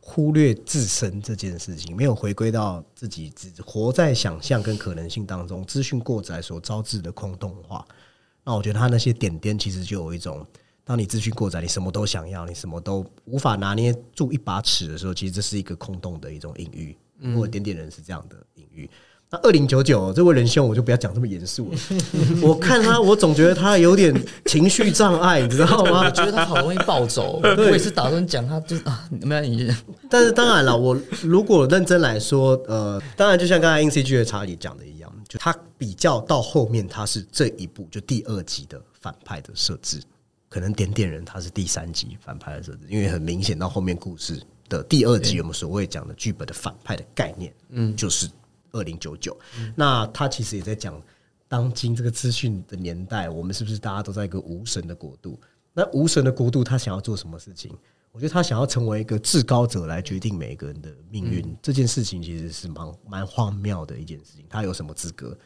[0.09, 7.85] 忽略自身这件事情，没有回归到自己只活在想象跟可能性当中，资讯过载所招致的空洞化。
[8.45, 10.47] 那我觉得他那些点点其实就有一种，
[10.85, 16.97] 当你资讯过载，你什么都想要，你什么都无法拿捏住一把尺的时候，其实这是一个空洞的一种隐喻。
[17.35, 18.89] 或者点点人是这样的隐喻。
[19.29, 21.79] 那二零九九这位仁兄，我就不要讲这么严肃了。
[22.41, 26.11] 我看他，我总觉得他有点情绪障碍，你知道吗我？
[26.15, 27.41] 觉得他好容易暴走。
[27.43, 29.75] 我也是打算讲他，就是啊，没有你
[30.09, 40.01] 但是当然了，我如果认真来说，呃，当然就像刚才 NCG 的查理讲的一样，就他比较到后面，他是这一部就第二集的反派的设置，
[40.49, 48.29] 可能点点人他是第三集反派的设置，因为很明显到后面故事的第二集，我们所谓讲的剧本的反派的概念，嗯，就是
[48.73, 49.37] 二零九九。
[49.75, 51.01] 那他其实也在讲，
[51.49, 55.39] 当今这个资讯的年代，我们是不是大家都在一个无神的国度？
[55.73, 57.71] 那无神的国度，他想要做什么事情？
[58.13, 64.47] 我觉得他想要成为一个至高者来决定每一个人的命运，这件事情其实是蛮蛮荒谬的一件事情。
[64.49, 65.37] 他有什么资格？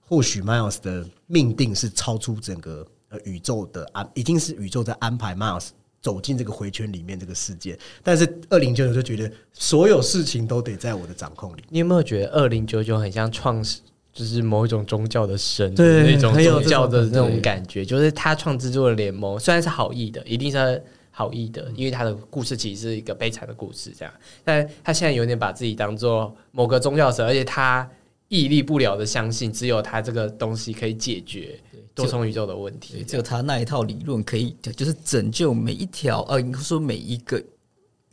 [0.00, 7.78] 或许 Miles 的命定是超出整个呃宇宙的安，已经是宇宙在安排 Miles 走进这个回圈里面这个世界。
[8.02, 11.62] 但是二零九九就觉得所有事情都得在我的掌控里。
[11.68, 13.80] 你有没有觉得二零九九很像创始？
[14.10, 20.82] 就是某一种宗教的神，对那种宗教的那种感觉，就是他创制作的联盟，虽然是好意的，一定是
[21.12, 27.88] 好意的，因为他的故事其实是一个悲惨的故事，这样，但他现在有点把自己当做某个宗教神，而且他
[28.26, 31.56] 屹立不了的相信，只有他这个东西可以解决
[32.04, 33.04] 多重宇宙的问题对，。
[33.04, 37.42] 只有他那一套理论可以，就是拯救每一条，呃，应该说每一个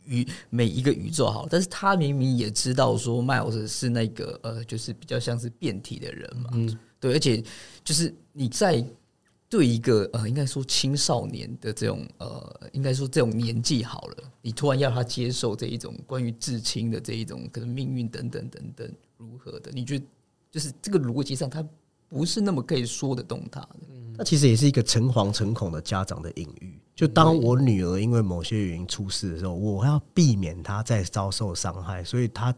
[0.04, 7.42] 宇每一个宇宙好了，但是他明明也知道说 Miles 是那个呃，就是比较像是变体的人嘛，嗯，对，而且
[7.84, 8.84] 就是你在
[9.48, 20.04] 对一个呃，应该说青少年的这种呃，应该说这种年纪好了，你突然要他接受这一种关于至亲的这一种可能命运等等等等如何的，你觉得
[20.50, 21.64] 就是这个逻辑上他
[22.08, 23.76] 不是那么可以说得动他的。
[24.18, 32.54] 那其实也是一个诚惶诚恐的家长的隐喻，就当我女儿因为某些原因出事的时候，我要避免她再遭受伤害，所以她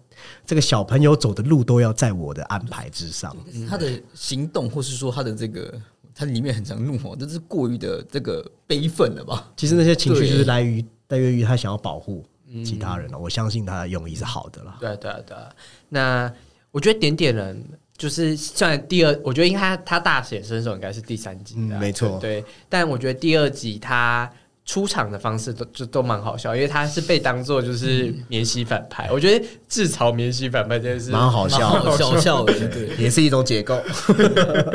[0.47, 3.37] 这个小朋友走的路都要在我的安排之上。
[3.69, 5.75] 他的行动，或是说他的这个，
[6.15, 9.53] 他里面很常怒吼，这是过于的这个悲愤了吧？
[9.57, 12.25] 其实那些情绪就是来于来源于他想要保护
[12.65, 13.19] 其他人了。
[13.19, 14.77] 我相信他的用意是好的啦。
[14.79, 15.53] 对啊对啊对啊。
[15.89, 16.33] 那
[16.71, 17.67] 我觉得点点人
[17.99, 24.31] 就是算第二，我觉得应该他他大显身手应该是第三集的啊、嗯没错对，但我觉得第二集他。
[24.71, 29.09] 出场的方式都就都蛮好笑，因为他是被当做就是免洗反派。
[29.11, 32.89] 我觉得自嘲免洗反派真的是蛮好笑蛮好笑笑的，对。
[33.03, 33.81] 也是一种解构。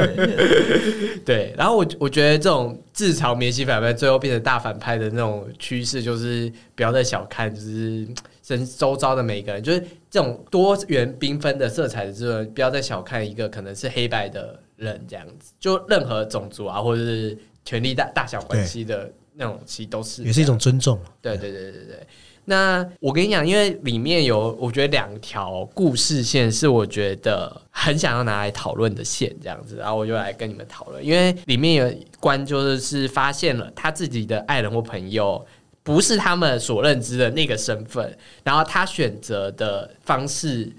[1.24, 8.07] 对，然后我我觉得这种自嘲免洗反派最后变成大反派的那种趋势，就是不要再小看，就是
[8.43, 9.79] 身周遭的每一个人，就是
[10.11, 20.99] 这种多元缤纷的色彩的这种，不要再小看一个可能是黑白的人这样子，就任何种族啊，或者是权力大大小关系的那种，其实都是也是一种尊重。
[21.21, 22.07] 对对对对对。
[22.45, 31.01] 那我跟你讲，因为里面有我觉得两条故事线是我觉得很想要拿来讨论的线，这样子，然后我就来跟你们讨论。
[31.01, 31.89] 因为里面有
[32.19, 35.41] 关就是是发现了他自己的爱人或朋友
[35.84, 40.71] 不是他们所认知的那个身份，然后他选择的方式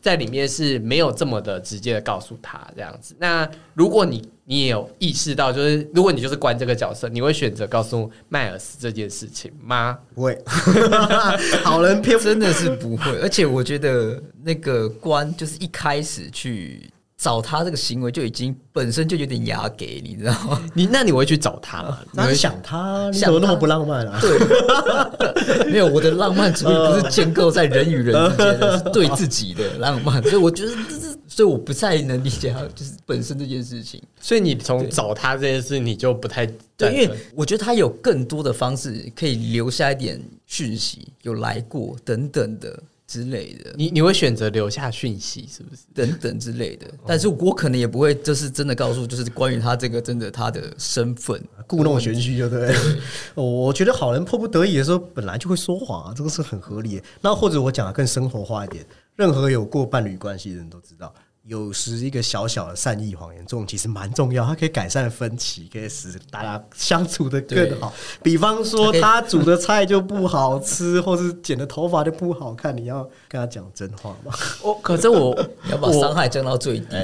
[0.00, 3.14] 在里面是没有这么的直接的告诉他这样子。
[3.18, 9.98] 那如果你你也有意识到，就是如果你就是关这个角色，你会选择告诉迈尔斯这件事情吗？
[10.14, 10.38] 不会，
[11.64, 16.88] 好人偏真的是不会， 而且我觉得那个关就是一开始去
[17.22, 20.60] 找他这个行为就已经本身就有点压给，你知道吗？
[20.74, 22.00] 你那你会去找他吗？
[22.10, 24.18] 你会想他，你怎么那么不浪漫啊？
[24.20, 34.02] 对， 没有我的浪漫主义不是建构在人与人之间的，是对自己的浪漫，所以我觉得这是，所以我不太能理解他就是本身这件事情。
[34.20, 36.44] 所以你从找他这件事，你就不太
[36.76, 42.76] 对，因为我觉得他有更多的方式可以留下一点讯息，有来过等等的
[43.12, 43.74] 之类的。
[43.76, 45.82] 你你会选择留下讯息，是不是？
[45.92, 52.74] 等等之类的，但是我可能也不会，就是真的告诉，就是关于他这个真的他的身份，故弄玄虚，就对。
[53.36, 57.02] 哦我觉得好人迫不得已的时候，本来就会说谎啊，这个是很合理的。
[57.20, 58.82] 那或者我讲的更生活化一点，
[59.16, 61.12] 任何有过伴侣关系的人都知道，
[61.44, 67.92] 有时一个小小的善意谎言，这种其实蛮重要，它可以改善分歧，可以使大家相处的更好。
[68.22, 74.32] 比方说，他煮的菜就不好吃，或是剪的头发就不好看，你要跟他讲真话吗？
[74.62, 75.36] 我可是我
[75.68, 76.96] 要把伤害降到最低。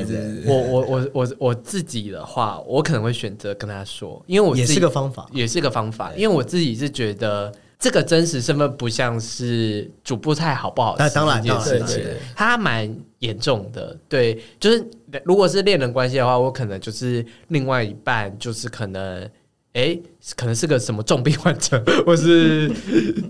[0.47, 5.27] 我我我我我自己的话，我可能会选择跟他说，因为我也是个方法。
[5.33, 13.97] 也是个方法，因为我自己是觉得这个真实身份不像是煮不菜好不好吃那当然这件当然事情对对对，它蛮严重的。
[14.09, 14.85] 对，就是
[15.25, 19.29] 如果是恋人关系的话，我可能就是另外一半就是可能。
[19.75, 19.97] 哎，
[20.35, 22.69] 可能是个什么重病患者，或是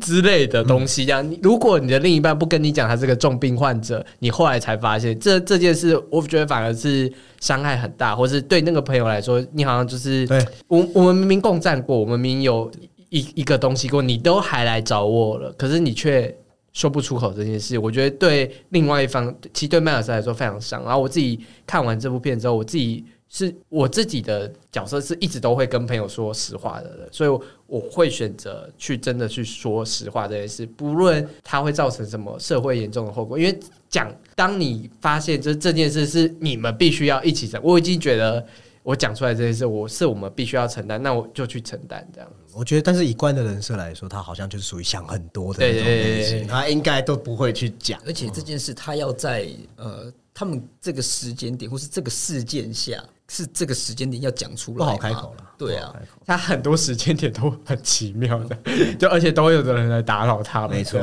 [0.01, 1.05] 之类的东西。
[1.05, 12.71] 这样，如果你的另一半不跟你讲他是个重病患者，你后来才发现这这件事，我觉得反而是伤害很大，或是对那个朋友来说，你好像就是对我我们明明共战过，我们明明有
[13.11, 16.35] 一一个东西过，你都还来找我了，可是你却
[16.73, 20.83] 说不出口这件事，我觉得对另外一方，其实对麦尔斯来说非常伤。
[20.85, 27.31] 然后我自己看完这部片之后，我自己是我自己的角色是一直都会跟朋友说实话的，所以
[27.67, 33.59] 我会选择去真的去说实话这件事，不论它会造成什么社会严重的后果，因为
[33.89, 38.47] 讲当你发现这这件事是你们必须要一起的，我已经觉得。
[38.89, 42.31] 我讲出来这件事，我是我们必须要承担，那我就去承担这样。
[42.55, 48.01] 我觉得，但是以关的人设来说，他好像就是属于想很多的那种类型，他应该都不会去讲。
[48.07, 55.45] 而且这件事他要在呃他们这个时间点或是这个事件下，是这个时间点要讲出来，不好开口了。
[55.59, 58.57] 对啊，开口他很多时间点都很奇妙的，
[59.01, 60.77] 就而且都有的人来打扰他们。
[60.77, 61.01] 没错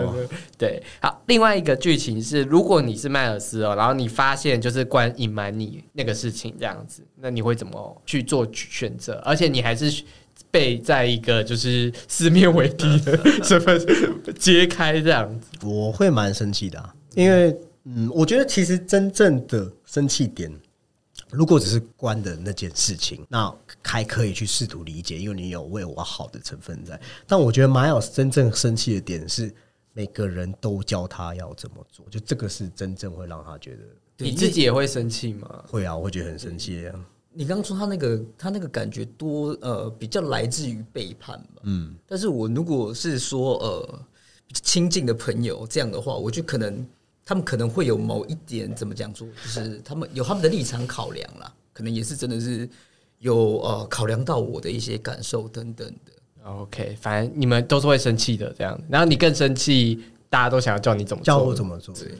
[0.57, 9.21] 对好，另外一个剧情是，如果你是迈尔斯哦，然后你发现就是关隐瞒你那个事情这样子，那你会怎么去做选择？
[9.25, 10.01] 而且你还是
[10.49, 13.77] 被在一个就是四面为敌的身份
[14.39, 15.49] 揭开这样子。
[15.67, 17.53] 我会蛮生气的、啊，因为
[17.85, 20.51] 嗯，我觉得其实真正的生气点，
[21.29, 26.99] 如果只是关的那件事情，那还可以去试图理解，因为你有为我好的成分在。
[27.27, 29.53] 但我觉得马尔斯真正生气的点是，
[29.93, 33.83] 每个人都教他要怎么做，就这个是真正会让他觉得
[34.17, 35.63] 你自己也会生气吗？
[35.67, 37.05] 会啊，我会觉得很生气啊。
[37.37, 43.99] 你刚刚说他那个他那个感觉多呃比较来自于背叛吧，嗯，但是我如果是说呃
[44.63, 46.87] 亲近的朋友这样的话，我就可能
[47.25, 52.69] 他们可能会有某一点怎么讲说，就是他们有他们的立场考量啦，可能也是真的是
[53.17, 56.11] 有呃考量到我的一些感受等等的。
[56.43, 61.95] OK，反正你们都是会生气的这样，然后你更生气，大家都想要叫你怎么做教我怎么做。
[61.95, 62.11] 对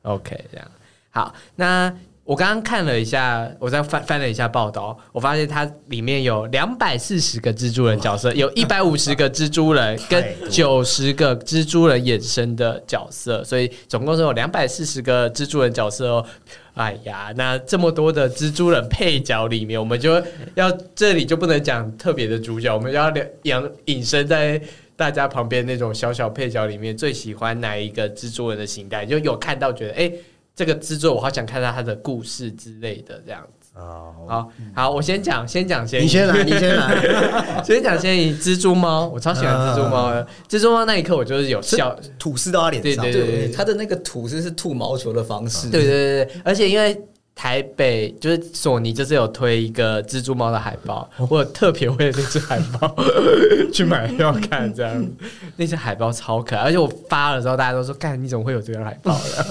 [0.00, 0.70] OK，这样
[1.10, 1.34] 好。
[1.54, 1.94] 那
[2.24, 16.24] 我刚刚看了一下，我再翻翻了一下报道，我发现它里面有两百四十个蜘蛛人角色，有一百五十个蜘蛛人跟九十个蜘蛛人衍生的角色，所以总共是有两百四十个蜘蛛人角色哦。
[16.72, 20.20] 哎呀，那这么多的蜘蛛人配角里面，我们就
[20.54, 24.60] 要这里就不能讲特别的主角，我们要了养隐身在
[24.96, 29.04] 大家旁边那种小小配角里面，最喜欢哪一个蜘蛛人的形态？
[29.04, 30.12] 就有看到觉得，哎、
[30.56, 33.70] 这个制作我好想看到他的故事之类的，这样子。
[33.74, 37.62] 哦，好好，我先讲，先讲先，你先来，你先来。
[37.64, 40.12] 先讲先以蜘蛛猫，我超喜欢蜘蛛猫。
[40.12, 40.24] 的。
[40.48, 46.96] 蜘蛛猫那一刻，我就是有笑，吐丝到他脸上，对对对，他的那个吐丝是吐毛球的方式，对对对对，而且因为
[47.34, 52.94] 台北就是索尼这次有推一个蜘蛛猫的海报，我有特别为了那只海报
[53.72, 55.06] 去买票看，这样。
[55.56, 59.46] 那只海报超可爱，而且我发了之后，大家都说：“干，你怎么会有这个海报的？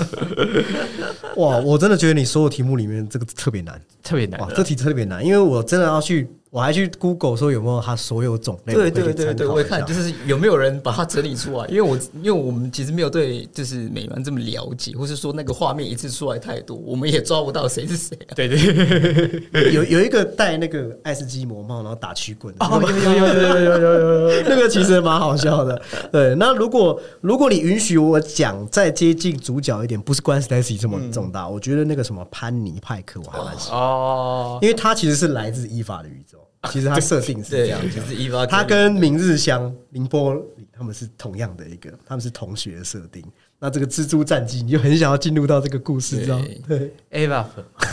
[1.35, 18.35] 哇，我真的觉得你所有题目里面这个特别难，特别难哇，这题特别难，因为我真的要去，我还去 Google 说有没有它所有种类，对对对对，我看就是有没有人把它整理出来，因为我因为我们其实没有对就是美漫这么了解，或是说那个画面一次出来太多，我们也抓不到谁是谁、啊。
[18.35, 18.47] 对
[19.51, 25.81] 对, 有，有一个戴那个爱斯基摩帽然后打曲棍哦，有有有有有有有， 那个其实蛮好笑的。
[26.11, 36.37] 对，那如果如果你允许我讲再接近主角一点，不是关 Stacy 这么重大，我觉得那个什么潘尼派克我还蛮喜欢，哦、因为他其实是来自伊法的宇宙。
[36.71, 37.81] 其实他设定是这对样，。
[37.91, 43.23] 就是伊娃，他跟明日香、凌波里他们是同样的一个，他们是同学的设定。
[43.59, 46.41] 那这个蜘蛛战记，你就很想要进入到这个故事，知道？
[46.67, 47.45] 对 Ava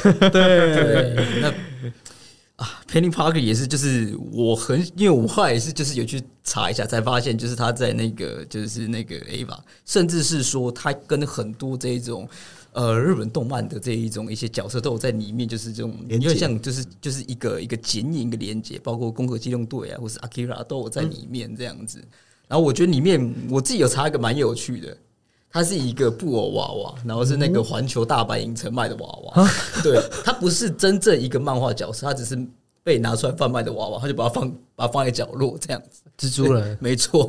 [0.03, 1.49] 对 对，那
[2.57, 12.29] 啊，Penny Parker 也是，就是我很，因为我后来也是，就是有去查一下，才发现，就是他在那个，就是那个 Ava，甚至是说他跟很多这一种。
[12.73, 22.01] 呃，日本动漫的这一种一些角色都有在里面，就是这种连结有点像，就是就是一个一个剪影一个连接，包括《攻壳机动队》啊，或是 Akira 都有在里面这样子。
[22.47, 24.97] 然后我觉得里面我自己有查一个蛮有趣的，
[25.51, 29.51] 它是一个布偶娃娃，然后是那个环球大白影城卖的娃娃。
[29.83, 32.37] 对，它不是真正一个漫画角色，它只是
[32.83, 36.03] 被拿出来贩卖的娃娃，他就把它放把它放在角落这样子。
[36.19, 37.29] 蜘蛛人， 没错，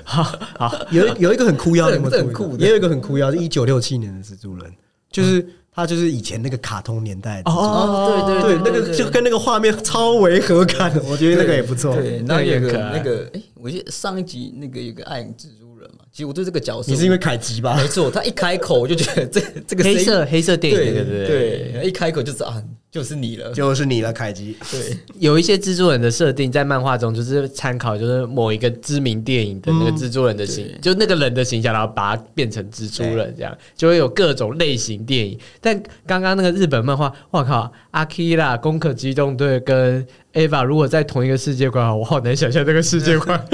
[0.90, 2.64] 有一 有一个很哭腰，这你有没有注意到这很酷的。
[2.64, 4.72] 也有一个很哭腰，是一九六七年的蜘蛛人，
[5.10, 11.94] 就是他就是以前那个卡通年代哦对对，那个就跟那个画面超违和感，我觉得那个也不错。
[11.94, 17.76] 对，那个也很可爱那个，哎，我记得上一集那个有个暗影蜘蛛人嘛，其实我对这个角色，你是因为凯吉吧？
[17.76, 21.26] 没错，他一开口我就觉得这这个黑色黑色电影对那个对？
[21.26, 21.72] 对？
[21.74, 22.60] 对，一开口就是啊，
[22.90, 24.56] 就是你了，就是你了，凯基。
[24.70, 24.96] 对。
[25.18, 35.38] 有一些蜘蛛人的设定在漫画中就是参考，就是某一个知名电影的那个蜘蛛人的形，对就那个人的形象，然后把它变成蜘蛛人，这样就会有各种类型电影。
[35.60, 43.38] 但刚刚那个日本漫画，我靠，阿基拉、攻壳机动队跟 Ava 如果在同一个世界观，我好难想象这个世界观。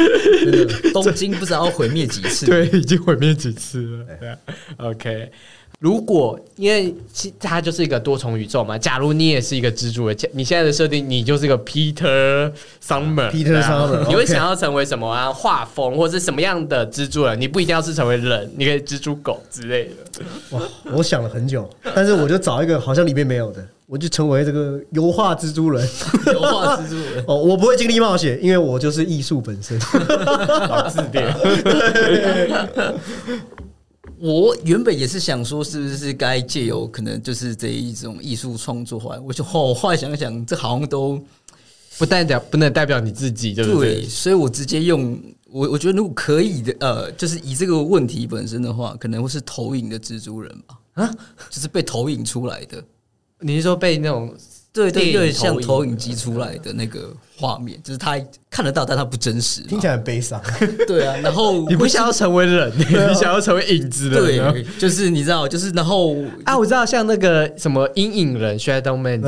[0.92, 2.46] 东京不知道要毁灭几次。
[2.46, 4.06] 对，已经毁灭几次了。
[4.20, 4.38] 对啊
[4.76, 5.30] ，OK。
[5.84, 12.50] 如果因为其它就是一个多重宇宙嘛，假如你也是一个蜘蛛人，你现在的设定你就是个 Peter
[12.82, 15.30] Summer，Peter 对啊 Summer， 你会想要成为什么啊？
[15.30, 17.38] 画风或者是什么样的蜘蛛人？
[17.38, 19.90] 你不一定要是成为人，你可以蜘蛛狗之类的。
[20.56, 25.86] 哇，我想了很久，但是我就找一个好像里面没有的，我就成为这个油画蜘蛛人。
[26.32, 29.78] 油画蜘蛛人， 哦，我不会经历冒险，因为我就是艺术本身。
[30.66, 31.30] 老字典，
[34.24, 41.22] 我原本也是想说，是不是该借由可能就是这一种艺术创作，后来我就后后来想想，这好像都
[41.98, 43.96] 不代表不能代表你自己，对不对？
[43.96, 45.20] 对，所以我直接用
[45.50, 51.14] 我我觉得如果可以的，呃，就是以这个问题本身的话，可能会是投影的蜘蛛人吧，啊，
[51.50, 52.82] 就是被投影出来的，
[53.40, 54.34] 你是说被那种
[54.74, 58.20] 对对，有点像投影机出来的那个画面，就是他
[58.50, 60.42] 看得到，但他不真实嘛，听起来很悲伤。
[60.84, 64.16] 对啊，然后 你不想要成为人， 你想要成为影子的。
[64.18, 69.22] 对，就是你知道，就是然后啊，我知道，像那个什么阴影人 Shadow Man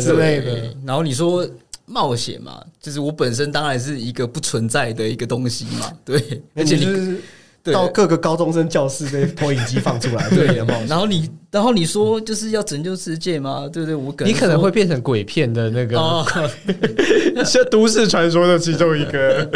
[0.00, 1.44] 之类的，然后你说
[1.86, 7.18] 冒险嘛，就是我本身当然是一个不存在的一个东西嘛，对，而且你
[7.72, 10.46] 到各个高中生教室被 投影机放出来，对。
[10.86, 13.68] 然后你然后你说就是要拯救世界吗？
[13.72, 13.94] 对不对？
[13.94, 16.26] 我可能你可能会变成鬼片的那个，哦，
[17.44, 19.48] 是都市传说的其中一个。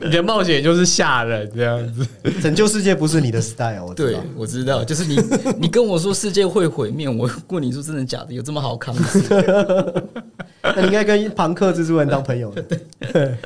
[0.00, 2.06] 你的冒险就是吓人这样子。
[2.40, 5.18] 拯救世界不是你的 style，我知对道。，我知道，就是你
[5.58, 8.32] 你跟我说世界会毁灭，我问你说真的假的？
[8.32, 9.08] 有这么好康吗？
[10.76, 13.36] 那你应该跟庞克蜘蛛人当朋友的。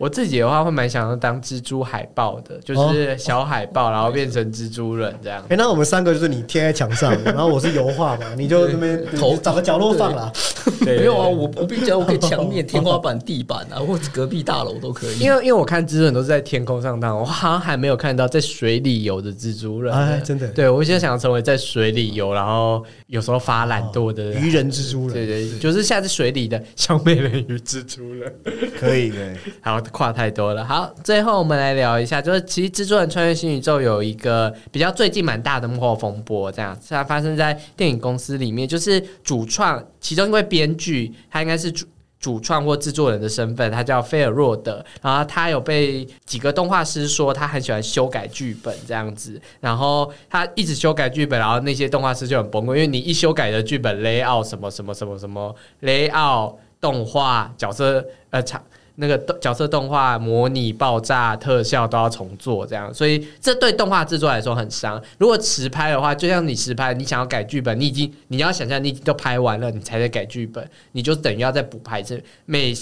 [0.00, 5.44] 我自己的话会蛮想要当蜘蛛海豹的，就是小海豹，然后变成蜘蛛人这样。
[5.50, 10.32] 哎，那我们三个就是你贴在墙上， 然后我是油画嘛，你就那边头找个角落放啦。
[10.80, 15.18] 没有啊，我我并且我可以墙面、天花板、地板啊， 或者隔壁大楼都可以。
[15.18, 19.94] 因为因为我看蜘蛛人都是在天空上当，我好像还没有看到在水里游的蜘蛛人。
[19.94, 20.48] 哎，真的。
[20.48, 25.12] 对，我现在想要成为在水里游，然后有时候发懒惰的鱼人蜘蛛人。
[25.12, 28.32] 对对，就是下在水里的小美人鱼蜘蛛人。
[28.78, 30.64] 可以对，好跨太多了。
[30.64, 41.86] 好，最后我们来聊一下，就是其实蜘蛛人穿越新宇宙有一个比较最近蛮大的幕后风波，这样它发生在电影公司里面，就是主创其中一位编剧，他应该是主
[42.18, 58.62] 主创或制作人的身份，他叫菲尔洛德，然后他有被几个动画师说他很喜欢修改剧本这样子，然后他一直修改剧本，然后那些动画师就很崩溃，因为你一修改的剧本 layout 什么什么什么什么 layout 动画角色呃场。
[59.00, 65.02] 那个角色动画模拟爆炸特效都要重做，这样，所以这对动画制作来说很伤。
[65.18, 72.22] 如果实拍的话，就像你实拍，你想要改剧本，你已经你要想象你都拍完了，你才在改剧本，你就等于要再补拍一次。
[72.44, 72.74] 每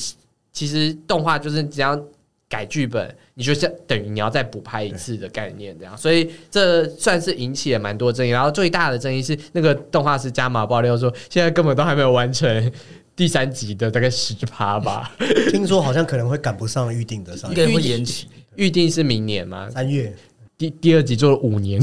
[0.52, 1.96] 其实动画就是只要
[2.48, 5.96] 改剧本，你就像等于你要再补拍一次的概念，这样。
[5.96, 8.30] 所以这算是引起了蛮多争议。
[8.30, 12.72] 然后最大的争议是，那个动画师加码爆料说，现在根本都还没有完成。
[13.18, 15.10] 第三集的大概十趴吧，
[15.50, 18.28] 听说好像可能会赶不上预定的上，应该会延期。
[18.54, 19.68] 预定是明年吗？
[19.68, 20.14] 三月。
[20.56, 21.80] 第第二集做了五年，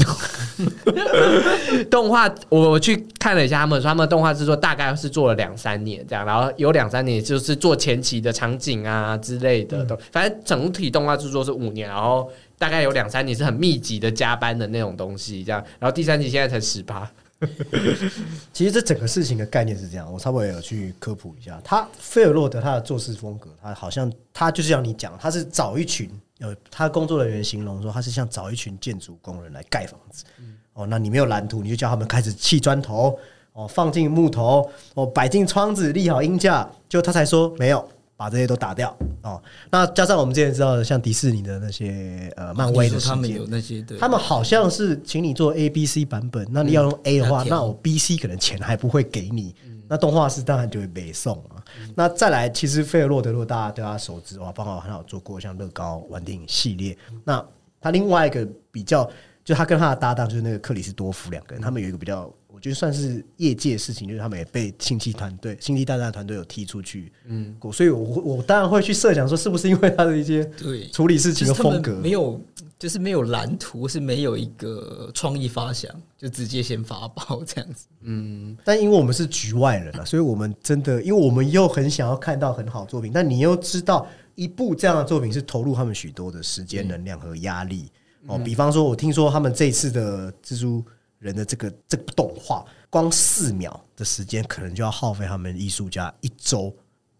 [1.90, 17.10] 动画我我去看了一下，他们说他们动画制作大概是做了两三年这样，然后有两三年就是做前期的场景啊之类的，都反正整体动画制作是五年，然后大概有两三年是很密集的加班的那种东西，这样，然后第三集现在才十趴。
[18.52, 21.60] 其实这整个事情的概念是这样，我稍微有去科普一下。
[21.62, 30.24] 他菲尔洛德他的做事风格，他好像他就是像你讲，他是找一群有他工作人员形容说，他是像找一群建筑工人来盖房子。
[30.72, 33.18] 哦，那你没有蓝图，你就叫他们开始砌砖头，
[33.52, 37.86] 哦，放进木头，哦，摆进窗子，立好鹰架，就他才说没有。
[38.16, 49.54] 把这些都打掉哦，那加上我们之前知道的，像迪士尼的那些呃漫威的，他们有那些，他们好像是请你做 A、B、C 版本，那你要用 A 的话，那我 B、C 可能钱还不会给你，
[49.86, 51.62] 那动画师当然就会被送啊。
[51.94, 57.44] 那再来，其实费尔洛德洛大家对他熟知的话，包括很好做过像乐高玩电影系列，那
[57.80, 59.06] 他另外一个比较，
[59.44, 62.32] 就他跟他的搭档就是那个克里斯多夫两个人，他们有一个比较。
[62.56, 72.40] 我觉得算是业界的事情，就是他们也被星际团队、星际大战团队有踢出去，嗯，所以，我我当然会去设想说，是不是因为他的一些对处理事情的风格没有，
[72.78, 78.56] 就是没有蓝图，是没有一个创意发想，就直接先发包这样子，嗯。
[78.64, 87.90] 但因为我们是局外人啊，所以我们真的，因为我们又很想要看到很好作品，但你又知道一部这样的作品是投入他们许多的时间、能量和压力
[88.26, 88.38] 哦。
[88.38, 90.82] 比方说，我听说他们这次的蜘蛛。
[91.18, 96.74] 人的这个这部动画，光四秒的时间，可能就要耗费他们艺术家一周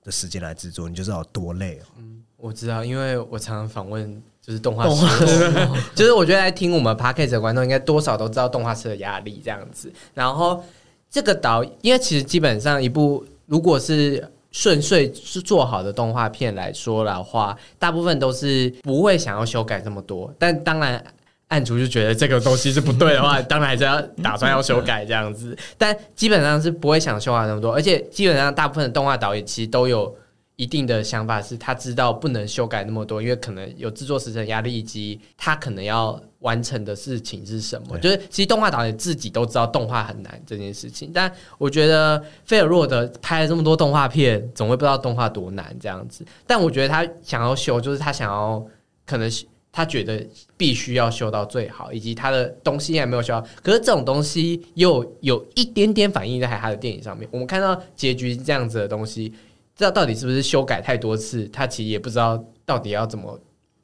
[0.05, 1.87] 的时间来制作，你就知道多累哦。
[1.99, 9.91] 嗯，我知道，因为我常常访问就是动画师，就是我觉得来听我们 p a c k a g e 的观众，应该多少都知道动画师的压力这样子。
[10.13, 10.63] 然后
[11.11, 21.03] 这个导，因为其实基本上一部如果是顺遂是做好的动画片来说的话，大部分都是不会想要修改这么多，但当然。
[21.49, 30.13] 案主就觉得这个东西是不对的话， 当然还是要打算要修改这样子，但基本上是不会想修改那么多，而且基本上大部分的动画导演其实都有
[30.57, 37.97] 一定的想法，是他知道不能修改那么多，因为可能有制作时程压力以及他可能要完成的事情是什么。
[37.99, 46.27] 就是其实动画导演自己都知道动画很难这件事情，但我觉得菲尔洛德拍了这么多动画片，总会不知道动画多难这样子。
[46.45, 48.67] 但我觉得他想要修，就是他想要
[49.07, 49.31] 可能。
[49.77, 53.47] 他觉得必须要修到最好，以及他的东西还没有修好。
[53.63, 57.29] 可是这种东西又有一点点反映在他的电影上面。
[57.31, 59.29] 我们看到结局这样子的东西，
[59.77, 61.47] 知道到底是不是修改太多次？
[61.49, 63.39] 他其实也不知道到底要怎么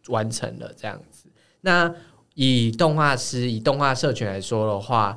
[0.06, 1.28] 完成了这样子。
[1.60, 1.94] 那
[2.36, 5.14] 以动画师、以动画社群来说的话，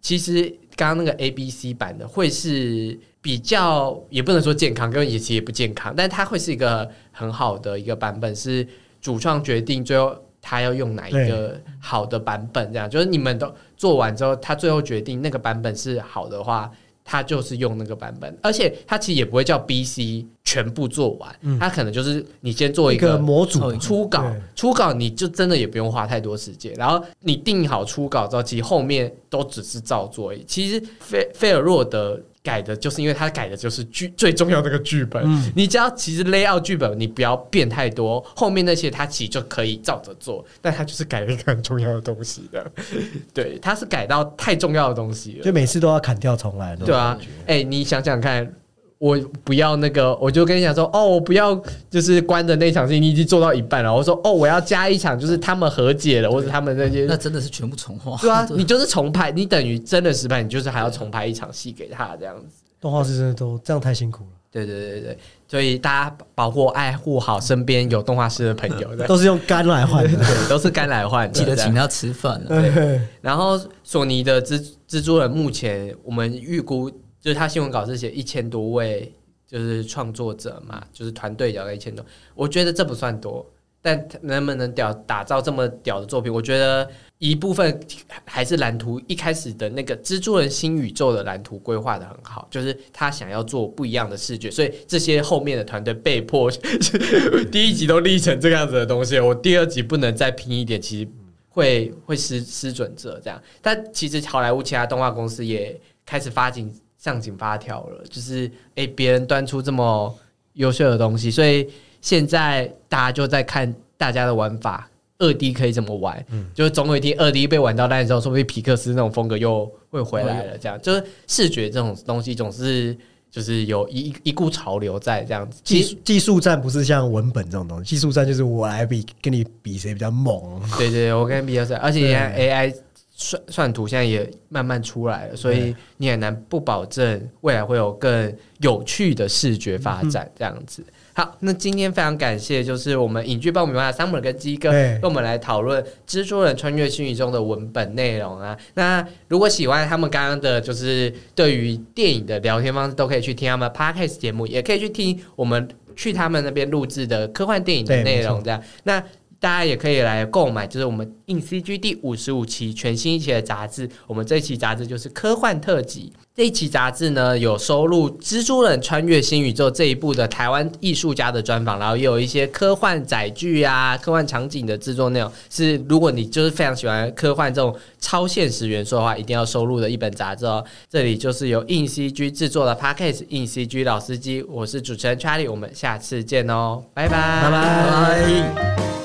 [0.00, 8.66] 其实刚刚那个 A、B、C 版的会是比较，也不能说健康，跟也其实也不健康，但它会是一个很好的一个版本是。
[9.04, 16.70] 主创决定最后他要用哪一个好的版本，这样就是你们都做完之后，他最后决定那个版本是好的话，
[17.04, 24.24] 他就是用那个版本，而且他其实也不会叫 B、C 全部做完，他可能就是你先做一个模组初稿，
[24.56, 30.34] 初稿你就真的也不用花太多时间，然后你定好初稿之后，其实后面都只是照做。
[30.46, 35.24] 其实费费尔洛德改的就是因为他改的就是剧最重要的那个剧本。
[35.24, 42.70] 嗯你只要其实 layout 剧本，你不要变太多，后面那些他其实就可以照着做，但他就是改了一个很重要的东西的。
[43.32, 45.52] 对，他是改到太重要的东西了就。
[45.52, 46.76] 每次都要砍掉重来。
[46.76, 48.52] 对啊，哎、你想想看，
[48.98, 53.94] 我不要那个，我就跟你讲说，哦，我不要就是关的那场戏，你已经做到一半了。
[53.94, 58.16] 我说，哦，我要加一场，就是他们和解了，或者他们那些那真的是全部重画。
[58.18, 62.62] 对啊， 你就是重拍，你等于真的失败，你就是还要重拍一场戏给他这样子。
[62.80, 65.18] 动画师真的都这样太辛苦了，对对对对，
[65.48, 70.18] 所以大家保护爱护好身边有动画师的朋友， 都是用肝来换的。
[70.18, 73.00] 对，都是肝来换的，记得请他吃饭对。
[73.22, 76.90] 然后索尼的蜘蜘蛛人目前我们预估
[77.24, 79.10] 就是他新闻稿是写一千多位
[79.48, 82.04] 就是创作者嘛，就是团队有一千多，
[82.34, 83.50] 我觉得这不算多，
[83.80, 87.80] 但能不能屌打造这么屌的作品，我觉得一部分
[88.26, 96.50] 还是蓝图一开始的那个蜘蛛人新宇宙的蓝图规划的很好，就是他想要做不一样的视觉，所以这些后面的团队被迫
[97.50, 101.08] 第一集都立成这个样子的东西，我第二集不能再拼一点，其实
[101.48, 103.42] 会会失失准则这样。
[103.62, 106.70] 但其实好莱坞其他动画公司也开始发紧
[107.04, 110.14] 上紧发条了，就是诶别人端出这么
[110.54, 111.68] 优秀的东西，所以
[112.00, 114.88] 现在大家就在看大家的玩法。
[115.18, 116.22] 二 D 可以怎么玩？
[116.30, 120.58] 嗯就是总有一天二 D 被玩到烂之后，说不定皮克斯那种风格又会回来了。
[120.58, 122.96] 这样就是视觉这种东西总是
[123.30, 125.60] 就是有一一股潮流在这样子。
[125.62, 130.60] 技术技术战不是像文本这种东西，技术战就是我来比跟你比谁比较猛。
[130.76, 132.74] 对对，我跟 B 二而且 AI
[133.16, 140.84] 算算图现在也慢慢出来了，所以你很难不保证未来会有更有趣的视觉发展这样子。
[141.12, 148.58] 好，那今天非常感谢，就是我们影剧爆米花的 Summer 跟鸡哥跟我们来讨论《蜘蛛人穿越新宇宙》的文本内容啊。
[148.74, 158.42] 那如果喜欢他们刚刚的，就是对于电影的聊天方式，都可以去听他们 Podcast 节目，也可以去听我们去他们那边录制的科幻电影的内容。
[158.42, 159.00] 这样，那
[159.44, 163.86] 大家也可以来购买，就是我们硬 CG 第五十五期全新一期的杂志。
[164.06, 166.10] 我们这期杂志就是科幻特辑。
[166.34, 175.30] 这一期杂志呢，有收录《蜘蛛人穿越新宇宙》这一部的台湾艺术家的专访，然后也有一些科幻载具啊、科幻场景的制作内容。
[175.50, 180.64] 是如果你就是非常喜欢科幻这种超现实元素的话，一定要收录的一本杂志哦。
[180.88, 189.03] 这里就是由硬 CG 制作的 Podcast 硬 CG 老司机，我是主持人 Charlie，我们下次见哦，拜拜，拜拜。